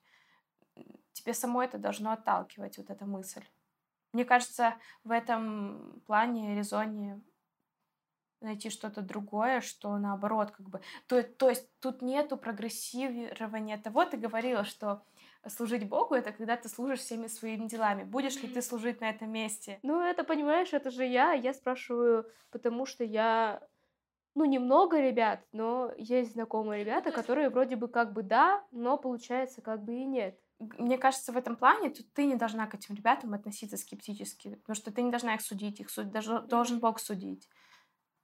тебе 1.13 1.33
самой 1.33 1.67
это 1.67 1.77
должно 1.77 2.11
отталкивать, 2.11 2.77
вот 2.77 2.89
эта 2.89 3.05
мысль. 3.05 3.43
Мне 4.11 4.25
кажется, 4.25 4.75
в 5.05 5.11
этом 5.11 6.01
плане 6.05 6.55
резоне 6.55 7.21
найти 8.41 8.69
что-то 8.69 9.01
другое, 9.01 9.61
что 9.61 9.97
наоборот, 9.97 10.51
как 10.51 10.67
бы... 10.69 10.81
То, 11.07 11.23
то 11.23 11.49
есть 11.49 11.67
тут 11.79 12.01
нету 12.01 12.37
прогрессирования 12.37 13.77
того, 13.77 14.05
ты 14.05 14.17
говорила, 14.17 14.63
что 14.63 15.03
служить 15.47 15.87
Богу 15.87 16.15
это 16.15 16.31
когда 16.31 16.57
ты 16.57 16.69
служишь 16.69 16.99
всеми 16.99 17.27
своими 17.27 17.67
делами. 17.67 18.03
Будешь 18.03 18.41
ли 18.41 18.47
ты 18.47 18.61
служить 18.61 19.01
на 19.01 19.09
этом 19.09 19.31
месте? 19.31 19.79
Ну, 19.83 20.01
это, 20.01 20.23
понимаешь, 20.23 20.73
это 20.73 20.91
же 20.91 21.05
я. 21.05 21.33
Я 21.33 21.53
спрашиваю, 21.53 22.29
потому 22.51 22.85
что 22.85 23.03
я 23.03 23.61
ну, 24.35 24.45
немного 24.45 25.01
ребят, 25.01 25.45
но 25.51 25.91
есть 25.97 26.33
знакомые 26.33 26.83
ребята, 26.83 27.11
которые 27.11 27.49
вроде 27.49 27.75
бы 27.75 27.87
как 27.87 28.13
бы 28.13 28.23
да, 28.23 28.63
но 28.71 28.97
получается 28.97 29.61
как 29.61 29.83
бы 29.83 29.95
и 29.95 30.05
нет. 30.05 30.39
Мне 30.59 30.97
кажется, 30.97 31.31
в 31.31 31.37
этом 31.37 31.55
плане 31.55 31.89
тут 31.89 32.13
ты 32.13 32.25
не 32.25 32.35
должна 32.35 32.67
к 32.67 32.75
этим 32.75 32.95
ребятам 32.95 33.33
относиться 33.33 33.77
скептически, 33.77 34.55
потому 34.55 34.75
что 34.75 34.91
ты 34.91 35.01
не 35.01 35.09
должна 35.09 35.35
их 35.35 35.41
судить, 35.41 35.79
их 35.79 35.89
суд, 35.89 36.11
даже, 36.11 36.41
должен 36.41 36.79
Бог 36.79 36.99
судить. 36.99 37.49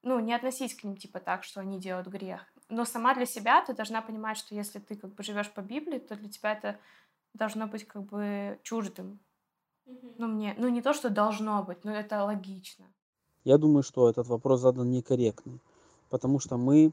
Ну, 0.03 0.19
не 0.19 0.33
относись 0.33 0.75
к 0.75 0.83
ним 0.83 0.97
типа 0.97 1.19
так, 1.19 1.43
что 1.43 1.61
они 1.61 1.79
делают 1.79 2.07
грех. 2.07 2.45
Но 2.69 2.85
сама 2.85 3.15
для 3.15 3.25
себя 3.25 3.61
ты 3.61 3.73
должна 3.73 4.01
понимать, 4.01 4.37
что 4.37 4.53
если 4.53 4.79
ты 4.79 4.95
как 4.95 5.15
бы 5.15 5.23
живешь 5.23 5.51
по 5.51 5.61
Библии, 5.61 5.99
то 5.99 6.15
для 6.15 6.29
тебя 6.29 6.53
это 6.53 6.79
должно 7.35 7.67
быть 7.67 7.85
как 7.85 8.03
бы 8.03 8.59
чуждым. 8.63 9.19
Mm-hmm. 9.87 10.15
Ну, 10.17 10.27
мне, 10.27 10.55
ну, 10.57 10.69
не 10.69 10.81
то, 10.81 10.93
что 10.93 11.09
должно 11.09 11.63
быть, 11.63 11.83
но 11.83 11.91
это 11.91 12.23
логично. 12.23 12.85
Я 13.43 13.57
думаю, 13.57 13.83
что 13.83 14.09
этот 14.09 14.27
вопрос 14.27 14.61
задан 14.61 14.89
некорректно, 14.89 15.59
потому 16.09 16.39
что 16.39 16.57
мы, 16.57 16.91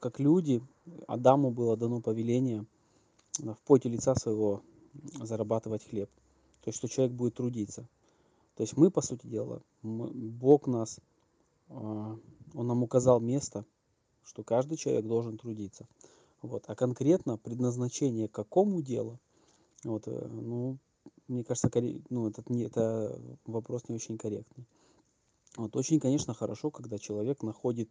как 0.00 0.18
люди, 0.18 0.62
Адаму 1.06 1.50
было 1.50 1.76
дано 1.76 2.00
повеление 2.00 2.64
в 3.38 3.56
поте 3.66 3.90
лица 3.90 4.14
своего 4.14 4.62
зарабатывать 5.20 5.86
хлеб. 5.86 6.08
То 6.62 6.68
есть, 6.68 6.78
что 6.78 6.88
человек 6.88 7.14
будет 7.14 7.34
трудиться. 7.34 7.86
То 8.56 8.62
есть 8.62 8.76
мы, 8.76 8.90
по 8.90 9.02
сути 9.02 9.26
дела, 9.26 9.60
мы, 9.82 10.08
Бог 10.08 10.66
нас, 10.66 11.00
а, 11.68 12.16
Он 12.54 12.66
нам 12.66 12.82
указал 12.82 13.20
место, 13.20 13.64
что 14.24 14.42
каждый 14.42 14.76
человек 14.76 15.06
должен 15.06 15.38
трудиться. 15.38 15.86
Вот. 16.40 16.64
А 16.66 16.74
конкретно 16.74 17.36
предназначение 17.36 18.28
какому 18.28 18.80
делу– 18.80 19.18
вот, 19.84 20.06
э, 20.06 20.28
ну, 20.28 20.78
мне 21.28 21.44
кажется, 21.44 21.70
ну, 22.10 22.28
этот, 22.28 22.50
не, 22.50 22.64
это 22.64 23.18
вопрос 23.46 23.88
не 23.88 23.94
очень 23.94 24.18
корректный. 24.18 24.66
Вот, 25.56 25.76
очень, 25.76 26.00
конечно, 26.00 26.34
хорошо, 26.34 26.70
когда 26.70 26.98
человек 26.98 27.42
находит 27.42 27.90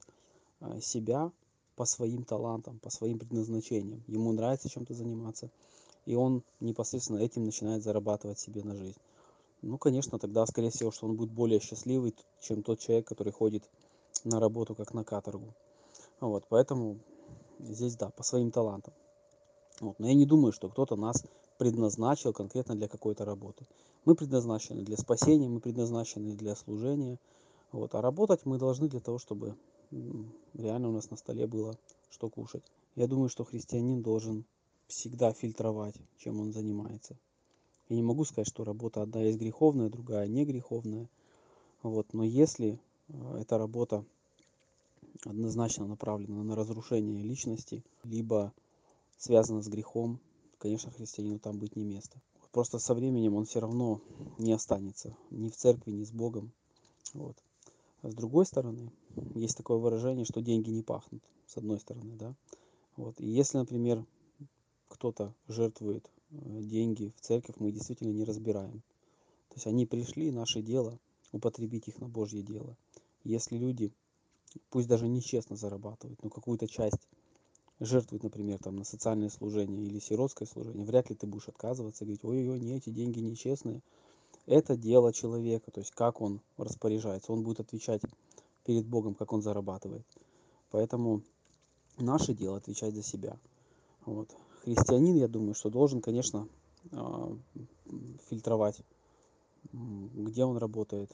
а, 0.60 0.80
себя 0.82 1.32
по 1.76 1.86
своим 1.86 2.24
талантам, 2.24 2.80
по 2.80 2.90
своим 2.90 3.20
предназначениям. 3.20 4.04
Ему 4.08 4.32
нравится 4.32 4.70
чем-то 4.70 4.94
заниматься, 4.94 5.50
и 6.06 6.16
он 6.16 6.44
непосредственно 6.60 7.20
этим 7.20 7.46
начинает 7.46 7.84
зарабатывать 7.84 8.40
себе 8.40 8.64
на 8.64 8.76
жизнь. 8.76 8.98
Ну, 9.62 9.78
конечно, 9.78 10.18
тогда, 10.18 10.46
скорее 10.48 10.72
всего, 10.72 10.92
что 10.92 11.06
он 11.06 11.16
будет 11.16 11.32
более 11.32 11.60
счастливый, 11.60 12.16
чем 12.42 12.64
тот 12.64 12.80
человек, 12.80 13.08
который 13.08 13.32
ходит 13.32 13.70
на 14.24 14.40
работу 14.40 14.74
как 14.74 14.94
на 14.94 15.04
каторгу. 15.04 15.54
Вот, 16.20 16.46
поэтому 16.50 16.98
здесь, 17.60 17.96
да, 17.96 18.10
по 18.10 18.24
своим 18.24 18.52
талантам. 18.52 18.94
Вот, 19.80 20.00
но 20.00 20.08
я 20.08 20.16
не 20.16 20.26
думаю, 20.26 20.52
что 20.52 20.70
кто-то 20.70 20.96
нас 20.96 21.24
предназначил 21.62 22.34
конкретно 22.34 22.76
для 22.76 22.88
какой-то 22.88 23.24
работы. 23.24 23.68
Мы 24.04 24.16
предназначены 24.16 24.82
для 24.82 24.98
спасения, 24.98 25.48
мы 25.48 25.60
предназначены 25.60 26.34
для 26.34 26.56
служения. 26.56 27.20
Вот. 27.72 27.94
А 27.94 28.02
работать 28.02 28.48
мы 28.48 28.58
должны 28.58 28.90
для 28.90 29.00
того, 29.00 29.20
чтобы 29.20 29.56
реально 30.56 30.90
у 30.90 30.92
нас 30.92 31.12
на 31.12 31.18
столе 31.18 31.46
было 31.46 31.78
что 32.10 32.30
кушать. 32.30 32.64
Я 32.96 33.06
думаю, 33.06 33.30
что 33.30 33.44
христианин 33.44 34.02
должен 34.02 34.44
всегда 34.88 35.34
фильтровать, 35.34 35.94
чем 36.18 36.40
он 36.40 36.52
занимается. 36.52 37.16
Я 37.90 37.96
не 37.96 38.02
могу 38.02 38.26
сказать, 38.26 38.48
что 38.48 38.64
работа 38.64 39.04
одна 39.04 39.22
есть 39.22 39.38
греховная, 39.38 39.92
другая 39.92 40.28
не 40.28 40.46
греховная. 40.46 41.08
Вот. 41.84 42.12
Но 42.14 42.24
если 42.24 42.80
э, 43.08 43.38
эта 43.40 43.60
работа 43.60 44.04
однозначно 45.26 45.86
направлена 45.86 46.42
на 46.42 46.56
разрушение 46.56 47.22
личности, 47.22 47.84
либо 48.04 48.52
связана 49.20 49.62
с 49.62 49.68
грехом, 49.68 50.20
конечно, 50.62 50.92
христианину 50.92 51.40
там 51.40 51.58
быть 51.58 51.76
не 51.76 51.84
место. 51.84 52.22
Просто 52.52 52.78
со 52.78 52.94
временем 52.94 53.36
он 53.36 53.46
все 53.46 53.60
равно 53.60 54.00
не 54.38 54.54
останется 54.54 55.18
ни 55.32 55.50
в 55.50 55.56
церкви, 55.56 55.92
ни 55.92 56.04
с 56.04 56.12
Богом. 56.12 56.52
Вот. 57.14 57.36
А 58.04 58.10
с 58.12 58.14
другой 58.14 58.46
стороны, 58.46 58.92
есть 59.34 59.58
такое 59.58 59.78
выражение, 59.78 60.24
что 60.24 60.42
деньги 60.42 60.70
не 60.70 60.84
пахнут, 60.84 61.24
с 61.48 61.58
одной 61.58 61.80
стороны, 61.80 62.16
да. 62.16 62.36
Вот. 62.96 63.20
И 63.20 63.26
если, 63.26 63.58
например, 63.58 64.06
кто-то 64.88 65.34
жертвует 65.48 66.10
э, 66.30 66.62
деньги 66.62 67.12
в 67.18 67.22
церковь, 67.22 67.56
мы 67.58 67.72
действительно 67.72 68.12
не 68.12 68.24
разбираем. 68.24 68.82
То 69.50 69.56
есть 69.56 69.68
они 69.68 69.86
пришли, 69.86 70.32
наше 70.32 70.62
дело, 70.62 71.00
употребить 71.32 71.88
их 71.88 72.00
на 72.00 72.08
Божье 72.08 72.44
дело. 72.44 72.78
Если 73.24 73.58
люди, 73.58 73.92
пусть 74.70 74.88
даже 74.88 75.08
нечестно 75.08 75.56
зарабатывают, 75.56 76.22
но 76.24 76.30
какую-то 76.30 76.68
часть 76.68 77.08
жертвует, 77.86 78.24
например, 78.24 78.60
там, 78.60 78.76
на 78.76 78.84
социальное 78.84 79.30
служение 79.30 79.84
или 79.84 80.00
сиротское 80.00 80.48
служение, 80.48 80.86
вряд 80.86 81.10
ли 81.10 81.16
ты 81.16 81.26
будешь 81.26 81.48
отказываться, 81.48 82.06
говорить, 82.06 82.24
ой-ой, 82.24 82.60
не, 82.60 82.78
эти 82.78 82.92
деньги 82.92 83.20
нечестные. 83.20 83.82
Это 84.46 84.78
дело 84.78 85.12
человека, 85.12 85.72
то 85.72 85.80
есть 85.80 85.92
как 85.92 86.22
он 86.22 86.42
распоряжается. 86.58 87.32
Он 87.32 87.44
будет 87.44 87.60
отвечать 87.60 88.02
перед 88.66 88.86
Богом, 88.86 89.16
как 89.16 89.34
он 89.34 89.42
зарабатывает. 89.42 90.06
Поэтому 90.70 91.22
наше 91.98 92.34
дело 92.34 92.58
отвечать 92.58 92.94
за 92.94 93.04
себя. 93.04 93.38
Вот. 94.06 94.30
Христианин, 94.64 95.16
я 95.16 95.28
думаю, 95.28 95.56
что 95.56 95.70
должен, 95.70 96.02
конечно, 96.02 96.48
а, 96.92 97.36
фильтровать, 98.30 98.82
где 99.74 100.46
он 100.46 100.58
работает, 100.58 101.12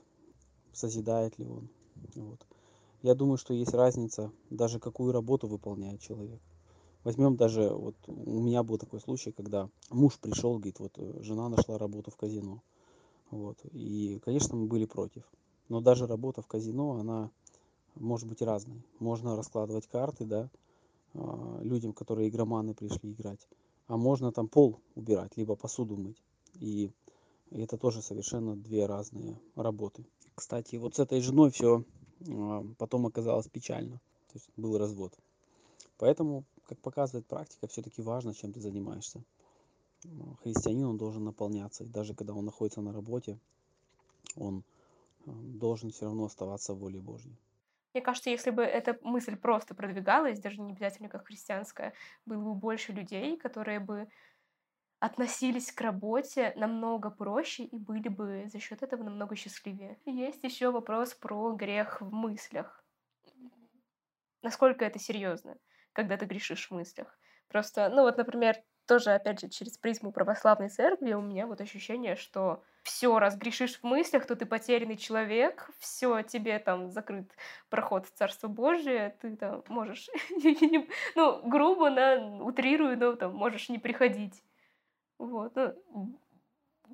созидает 0.73 1.37
ли 1.39 1.45
он. 1.47 1.69
Вот. 2.15 2.45
Я 3.03 3.15
думаю, 3.15 3.37
что 3.37 3.53
есть 3.53 3.73
разница, 3.73 4.31
даже 4.49 4.79
какую 4.79 5.11
работу 5.11 5.47
выполняет 5.47 6.01
человек. 6.01 6.41
Возьмем 7.07 7.37
даже, 7.37 7.69
вот 7.69 7.95
у 8.07 8.41
меня 8.41 8.63
был 8.63 8.77
такой 8.77 8.99
случай, 8.99 9.31
когда 9.31 9.69
муж 9.89 10.19
пришел, 10.19 10.55
говорит, 10.55 10.81
вот 10.81 10.91
э, 10.97 11.23
жена 11.23 11.47
нашла 11.47 11.77
работу 11.77 12.11
в 12.11 12.17
казино. 12.17 12.61
Вот. 13.31 13.57
И, 13.71 14.19
конечно, 14.25 14.57
мы 14.57 14.65
были 14.67 14.83
против. 14.83 15.23
Но 15.69 15.79
даже 15.79 16.05
работа 16.05 16.41
в 16.41 16.47
казино, 16.47 16.97
она 16.99 17.31
может 17.95 18.27
быть 18.27 18.41
разной. 18.41 18.83
Можно 18.99 19.37
раскладывать 19.37 19.87
карты, 19.87 20.25
да, 20.25 20.49
а, 21.13 21.61
людям, 21.61 21.93
которые 21.93 22.27
игроманы 22.27 22.73
пришли 22.73 23.13
играть. 23.13 23.47
А 23.87 23.95
можно 23.95 24.33
там 24.33 24.49
пол 24.49 24.81
убирать, 24.95 25.37
либо 25.37 25.55
посуду 25.55 25.95
мыть. 25.95 26.21
И 26.59 26.91
это 27.51 27.77
тоже 27.77 28.01
совершенно 28.01 28.57
две 28.57 28.85
разные 28.85 29.39
работы. 29.55 30.03
Кстати, 30.35 30.75
вот 30.75 30.95
с 30.95 30.99
этой 30.99 31.21
женой 31.21 31.51
все 31.51 31.85
а, 32.27 32.65
потом 32.77 33.05
оказалось 33.05 33.47
печально. 33.47 34.01
То 34.27 34.33
есть 34.33 34.49
был 34.57 34.77
развод. 34.77 35.17
Поэтому, 35.97 36.43
как 36.67 36.79
показывает 36.79 37.25
практика, 37.27 37.67
все-таки 37.67 38.01
важно, 38.01 38.33
чем 38.33 38.53
ты 38.53 38.59
занимаешься. 38.59 39.23
Христианин, 40.43 40.85
он 40.85 40.97
должен 40.97 41.23
наполняться. 41.23 41.83
И 41.83 41.87
даже 41.87 42.13
когда 42.13 42.33
он 42.33 42.45
находится 42.45 42.81
на 42.81 42.93
работе, 42.93 43.39
он 44.35 44.63
а, 45.25 45.31
должен 45.31 45.89
все 45.91 46.05
равно 46.05 46.25
оставаться 46.25 46.73
в 46.73 46.79
воле 46.79 46.99
Божьей. 46.99 47.35
Мне 47.93 48.03
кажется, 48.03 48.29
если 48.29 48.51
бы 48.51 48.61
эта 48.61 48.97
мысль 49.01 49.35
просто 49.35 49.73
продвигалась, 49.73 50.39
даже 50.39 50.61
не 50.61 50.73
обязательно 50.73 51.09
как 51.09 51.25
христианская, 51.25 51.93
было 52.25 52.43
бы 52.43 52.53
больше 52.53 52.93
людей, 52.93 53.37
которые 53.37 53.79
бы 53.79 54.07
относились 54.99 55.71
к 55.71 55.81
работе 55.81 56.53
намного 56.55 57.09
проще 57.09 57.63
и 57.63 57.77
были 57.77 58.07
бы 58.07 58.47
за 58.51 58.59
счет 58.59 58.83
этого 58.83 59.03
намного 59.03 59.35
счастливее. 59.35 59.99
Есть 60.05 60.43
еще 60.43 60.71
вопрос 60.71 61.13
про 61.13 61.53
грех 61.53 62.01
в 62.01 62.11
мыслях. 62.11 62.83
Насколько 64.43 64.85
это 64.85 64.99
серьезно, 64.99 65.57
когда 65.97 66.15
ты 66.15 66.25
грешишь 66.25 66.67
в 66.67 66.71
мыслях? 66.75 67.17
Просто, 67.47 67.89
ну 67.89 68.03
вот, 68.03 68.17
например, 68.17 68.55
тоже, 68.85 69.15
опять 69.15 69.41
же, 69.41 69.49
через 69.49 69.77
призму 69.79 70.11
православной 70.11 70.69
церкви 70.69 71.13
у 71.13 71.21
меня 71.21 71.47
вот 71.47 71.59
ощущение, 71.59 72.15
что 72.15 72.63
все, 72.83 73.17
раз 73.17 73.35
грешишь 73.35 73.79
в 73.79 73.83
мыслях, 73.83 74.27
то 74.27 74.35
ты 74.35 74.45
потерянный 74.45 74.95
человек, 74.95 75.71
все, 75.79 76.21
тебе 76.21 76.59
там 76.59 76.91
закрыт 76.91 77.31
проход 77.69 78.05
в 78.05 78.13
Царство 78.13 78.47
Божие, 78.47 79.17
ты 79.21 79.35
там 79.35 79.63
можешь, 79.69 80.07
ну, 81.15 81.49
грубо, 81.49 81.89
на, 81.89 82.43
утрирую, 82.43 82.97
но 82.97 83.13
там 83.15 83.35
можешь 83.35 83.69
не 83.69 83.79
приходить. 83.79 84.43
Вот. 85.17 85.55
Ну, 85.55 86.21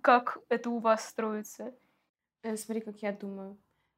как 0.01 0.37
это 0.47 0.69
у 0.69 0.79
вас 0.79 1.07
строится? 1.09 1.75
Э, 2.41 2.55
смотри, 2.55 2.81
как 2.81 3.01
я 3.01 3.11
думаю. 3.11 3.57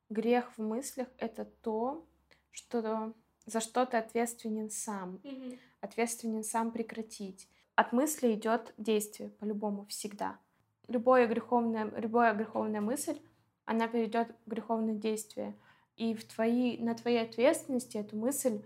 Грех 0.09 0.51
в 0.57 0.61
мыслях— 0.61 1.07
это 1.19 1.45
то, 1.45 2.07
что 2.51 3.13
за 3.45 3.59
что 3.59 3.85
ты 3.85 3.97
ответственен 3.97 4.69
сам. 4.69 5.19
Mm-hmm. 5.23 5.59
Ответственен 5.81 6.43
сам 6.43 6.71
прекратить. 6.71 7.47
От 7.75 7.91
мысли 7.91 8.33
идет 8.33 8.73
действие, 8.77 9.29
по-любому, 9.29 9.85
всегда. 9.87 10.39
Любое 10.87 11.27
греховное, 11.27 11.91
любая 11.97 12.33
греховная 12.33 12.81
мысль, 12.81 13.19
она 13.65 13.87
приведет 13.87 14.29
к 14.29 14.47
греховному 14.47 14.97
действию. 14.97 15.53
И 15.97 16.13
в 16.13 16.25
твои, 16.25 16.77
на 16.77 16.95
твоей 16.95 17.23
ответственности 17.23 17.97
эту 17.97 18.17
мысль 18.17 18.61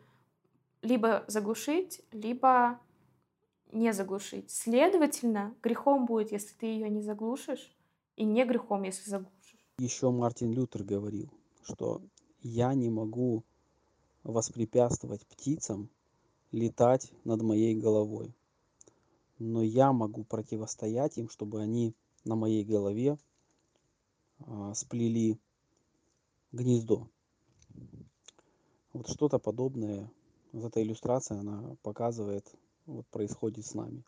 либо 0.82 1.24
заглушить, 1.28 2.02
либо 2.12 2.80
не 3.72 3.94
заглушить. 3.94 4.50
Следовательно, 4.50 5.56
грехом 5.62 6.06
будет, 6.06 6.32
если 6.32 6.54
ты 6.56 6.66
ее 6.66 6.90
не 6.90 7.02
заглушишь, 7.02 7.76
и 8.16 8.26
не 8.26 8.44
грехом, 8.46 8.84
если 8.84 9.10
заглушишь. 9.10 9.66
Еще 9.78 10.12
Мартин 10.12 10.52
Лютер 10.52 10.84
говорил, 10.84 11.32
что 11.64 12.02
я 12.42 12.74
не 12.74 12.90
могу 12.90 13.46
воспрепятствовать 14.32 15.26
птицам 15.28 15.90
летать 16.52 17.12
над 17.24 17.42
моей 17.42 17.76
головой, 17.76 18.34
но 19.38 19.62
я 19.64 19.92
могу 19.94 20.24
противостоять 20.24 21.18
им, 21.18 21.30
чтобы 21.30 21.62
они 21.62 21.94
на 22.26 22.36
моей 22.36 22.64
голове 22.64 23.18
а, 24.40 24.74
сплели 24.74 25.40
гнездо. 26.52 27.08
Вот 28.94 29.08
что-то 29.08 29.38
подобное, 29.38 30.12
вот 30.52 30.66
эта 30.66 30.82
иллюстрация, 30.82 31.40
она 31.40 31.76
показывает 31.84 32.52
вот 32.86 33.06
происходит 33.08 33.66
с 33.66 33.76
нами. 33.76 34.04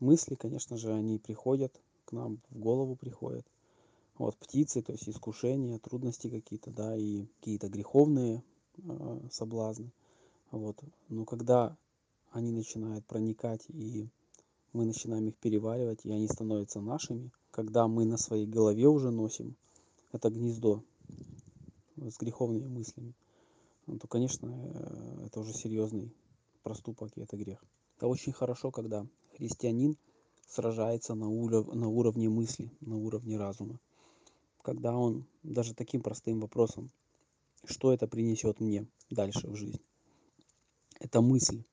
Мысли, 0.00 0.34
конечно 0.34 0.76
же, 0.76 0.92
они 0.92 1.18
приходят 1.18 1.80
к 2.04 2.12
нам, 2.12 2.40
в 2.50 2.58
голову 2.58 2.94
приходят. 2.94 3.46
Вот 4.18 4.36
птицы, 4.36 4.82
то 4.82 4.92
есть 4.92 5.08
искушения, 5.08 5.78
трудности 5.78 6.28
какие-то, 6.28 6.70
да, 6.70 6.96
и 6.96 7.26
какие-то 7.38 7.68
греховные 7.68 8.42
соблазны. 9.30 9.90
Вот. 10.50 10.78
Но 11.08 11.24
когда 11.24 11.76
они 12.30 12.52
начинают 12.52 13.04
проникать, 13.06 13.64
и 13.68 14.08
мы 14.72 14.84
начинаем 14.84 15.28
их 15.28 15.36
переваривать, 15.36 16.04
и 16.04 16.12
они 16.12 16.28
становятся 16.28 16.80
нашими, 16.80 17.30
когда 17.50 17.88
мы 17.88 18.04
на 18.04 18.16
своей 18.16 18.46
голове 18.46 18.86
уже 18.86 19.10
носим 19.10 19.56
это 20.12 20.30
гнездо 20.30 20.82
с 21.96 22.18
греховными 22.18 22.66
мыслями, 22.66 23.14
то, 24.00 24.06
конечно, 24.08 24.48
э, 24.48 25.26
это 25.26 25.40
уже 25.40 25.52
серьезный 25.52 26.12
проступок, 26.62 27.16
и 27.16 27.20
это 27.20 27.36
грех. 27.36 27.64
Это 27.96 28.08
очень 28.08 28.32
хорошо, 28.32 28.70
когда 28.70 29.06
христианин 29.36 29.96
сражается 30.48 31.14
на, 31.14 31.28
уров 31.28 31.72
на 31.74 31.88
уровне 31.88 32.28
мысли, 32.28 32.70
на 32.80 32.96
уровне 32.96 33.38
разума. 33.38 33.78
Когда 34.62 34.96
он 34.96 35.24
даже 35.42 35.74
таким 35.74 36.02
простым 36.02 36.40
вопросом, 36.40 36.90
что 37.66 37.92
это 37.92 38.06
принесет 38.06 38.60
мне 38.60 38.86
дальше 39.10 39.48
в 39.48 39.56
жизнь. 39.56 39.80
Эта 40.98 41.20
мысль, 41.20 41.64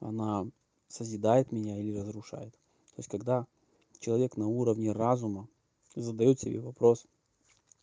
она 0.00 0.46
созидает 0.88 1.52
меня 1.52 1.78
или 1.78 1.96
разрушает. 1.96 2.52
То 2.52 2.98
есть 2.98 3.08
когда 3.08 3.46
человек 3.98 4.36
на 4.36 4.46
уровне 4.46 4.92
разума 4.92 5.48
задает 5.94 6.40
себе 6.40 6.60
вопрос 6.60 7.06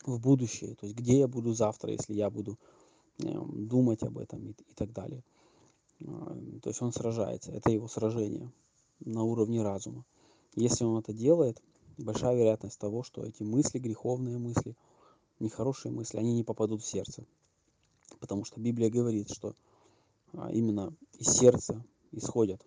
в 0.05 0.19
будущее, 0.19 0.75
то 0.75 0.85
есть 0.85 0.97
где 0.97 1.19
я 1.19 1.27
буду 1.27 1.53
завтра, 1.53 1.91
если 1.91 2.13
я 2.13 2.29
буду 2.29 2.59
э, 3.19 3.23
думать 3.25 4.03
об 4.03 4.17
этом 4.17 4.47
и, 4.47 4.51
и 4.51 4.73
так 4.75 4.91
далее– 4.91 5.23
а, 6.03 6.37
то 6.61 6.69
есть 6.69 6.81
он 6.81 6.91
сражается, 6.91 7.51
это 7.51 7.71
его 7.71 7.87
сражение 7.87 8.51
на 8.99 9.23
уровне 9.23 9.61
разума. 9.61 10.05
Если 10.55 10.83
он 10.83 10.99
это 10.99 11.13
делает, 11.13 11.61
большая 11.97 12.35
вероятность 12.35 12.79
того, 12.79 13.03
что 13.03 13.23
эти 13.23 13.43
мысли, 13.43 13.79
греховные 13.79 14.37
мысли, 14.37 14.75
нехорошие 15.39 15.91
мысли, 15.91 16.17
они 16.17 16.33
не 16.33 16.43
попадут 16.43 16.81
в 16.81 16.85
сердце. 16.85 17.25
Потому 18.19 18.45
что 18.45 18.59
Библия 18.59 18.89
говорит, 18.89 19.29
что 19.31 19.55
а, 20.33 20.51
именно 20.51 20.93
из 21.13 21.27
сердца 21.27 21.83
исходят, 22.11 22.65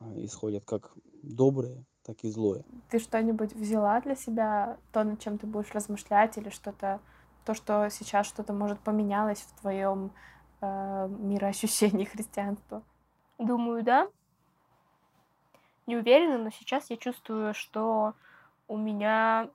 а, 0.00 0.12
исходят 0.16 0.64
как 0.64 0.92
добрые, 1.22 1.84
так 2.04 2.22
и 2.22 2.30
злое. 2.30 2.64
Ты 2.90 2.98
что-нибудь 2.98 3.54
взяла 3.54 4.00
для 4.00 4.14
себя, 4.14 4.78
то, 4.92 5.04
над 5.04 5.20
чем 5.20 5.38
ты 5.38 5.46
будешь 5.46 5.72
размышлять, 5.72 6.36
или 6.36 6.50
что-то, 6.50 7.00
то, 7.44 7.54
что 7.54 7.88
сейчас 7.90 8.26
что-то, 8.26 8.52
может, 8.52 8.78
поменялось 8.80 9.40
в 9.40 9.60
твоем 9.60 10.12
э, 10.60 11.08
мироощущений 11.08 12.04
христианства? 12.04 12.82
Думаю, 13.38 13.82
да. 13.82 14.08
Не 15.86 15.96
уверена, 15.96 16.38
но 16.38 16.50
сейчас 16.50 16.88
я 16.90 16.96
чувствую, 16.96 17.54
что 17.54 18.14
у 18.68 18.76
меня 18.76 19.50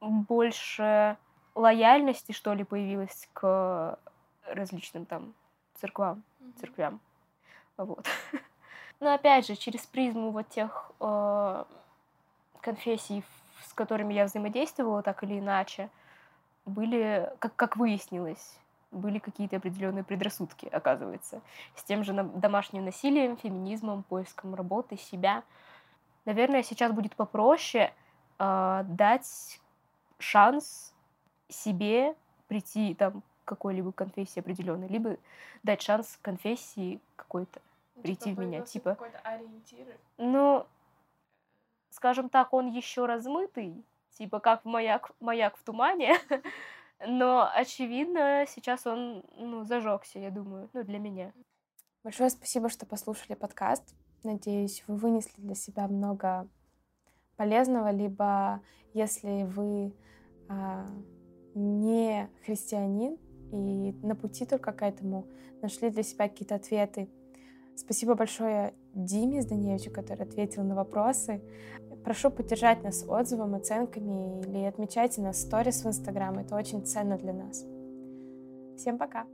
больше 0.00 1.16
лояльности, 1.58 2.32
что 2.32 2.54
ли, 2.54 2.64
появилось 2.64 3.28
к 3.32 3.98
различным 4.46 5.06
там 5.06 5.34
церквам, 5.74 6.22
mm-hmm. 6.40 6.60
церквям. 6.60 7.00
Вот. 7.76 8.06
Но 9.00 9.14
опять 9.14 9.46
же, 9.46 9.56
через 9.56 9.86
призму 9.86 10.30
вот 10.30 10.48
тех 10.48 10.90
э, 11.00 11.64
конфессий, 12.60 13.24
с 13.64 13.72
которыми 13.72 14.14
я 14.14 14.24
взаимодействовала 14.24 15.02
так 15.02 15.22
или 15.22 15.38
иначе, 15.38 15.90
были, 16.64 17.32
как, 17.38 17.54
как 17.56 17.76
выяснилось, 17.76 18.58
были 18.90 19.18
какие-то 19.18 19.56
определенные 19.56 20.04
предрассудки, 20.04 20.66
оказывается, 20.66 21.40
с 21.74 21.84
тем 21.84 22.04
же 22.04 22.12
домашним 22.12 22.84
насилием, 22.84 23.36
феминизмом, 23.36 24.02
поиском 24.02 24.54
работы, 24.54 24.96
себя. 24.96 25.42
Наверное, 26.24 26.62
сейчас 26.62 26.92
будет 26.92 27.14
попроще 27.14 27.92
э, 28.38 28.84
дать 28.84 29.60
шанс 30.18 30.92
себе 31.48 32.14
прийти 32.46 32.94
там 32.94 33.22
к 33.44 33.48
какой-либо 33.48 33.92
конфессии 33.92 34.40
определенной, 34.40 34.88
либо 34.88 35.16
дать 35.62 35.82
шанс 35.82 36.18
конфессии 36.22 37.00
какой-то 37.16 37.60
ну, 37.96 38.02
прийти 38.02 38.30
типа, 38.30 38.40
в 38.40 38.44
меня, 38.44 38.60
типа. 38.62 38.90
Какой-то 38.90 39.18
ориентир. 39.20 39.86
Ну, 40.18 40.66
скажем 41.90 42.28
так, 42.28 42.52
он 42.52 42.70
еще 42.70 43.06
размытый, 43.06 43.84
типа 44.10 44.40
как 44.40 44.64
маяк, 44.64 45.12
маяк 45.20 45.56
в 45.56 45.62
тумане. 45.62 46.16
Но, 47.06 47.48
очевидно, 47.54 48.44
сейчас 48.48 48.86
он 48.86 49.24
ну, 49.36 49.64
зажегся, 49.64 50.18
я 50.18 50.30
думаю, 50.30 50.68
ну, 50.72 50.82
для 50.82 50.98
меня. 50.98 51.32
Большое 52.02 52.30
спасибо, 52.30 52.68
что 52.68 52.86
послушали 52.86 53.34
подкаст. 53.34 53.94
Надеюсь, 54.24 54.82
вы 54.88 54.96
вынесли 54.96 55.40
для 55.40 55.54
себя 55.54 55.86
много 55.86 56.48
полезного, 57.36 57.90
либо 57.90 58.60
если 58.94 59.44
вы 59.44 59.92
а, 60.48 60.86
не 61.58 62.28
христианин, 62.44 63.18
и 63.52 63.92
на 64.02 64.14
пути 64.14 64.44
только 64.44 64.72
к 64.72 64.82
этому 64.82 65.26
нашли 65.62 65.90
для 65.90 66.02
себя 66.02 66.28
какие-то 66.28 66.54
ответы. 66.54 67.08
Спасибо 67.74 68.14
большое 68.14 68.74
Диме 68.94 69.42
Зданевичу, 69.42 69.90
который 69.90 70.22
ответил 70.22 70.64
на 70.64 70.74
вопросы. 70.74 71.40
Прошу 72.04 72.30
поддержать 72.30 72.82
нас 72.82 73.04
отзывом, 73.06 73.54
оценками 73.54 74.40
или 74.42 74.64
отмечайте 74.64 75.20
нас 75.20 75.36
в 75.36 75.40
сторис 75.40 75.84
в 75.84 75.88
Инстаграм. 75.88 76.38
Это 76.38 76.56
очень 76.56 76.84
ценно 76.84 77.16
для 77.16 77.32
нас. 77.32 77.64
Всем 78.76 78.98
пока! 78.98 79.26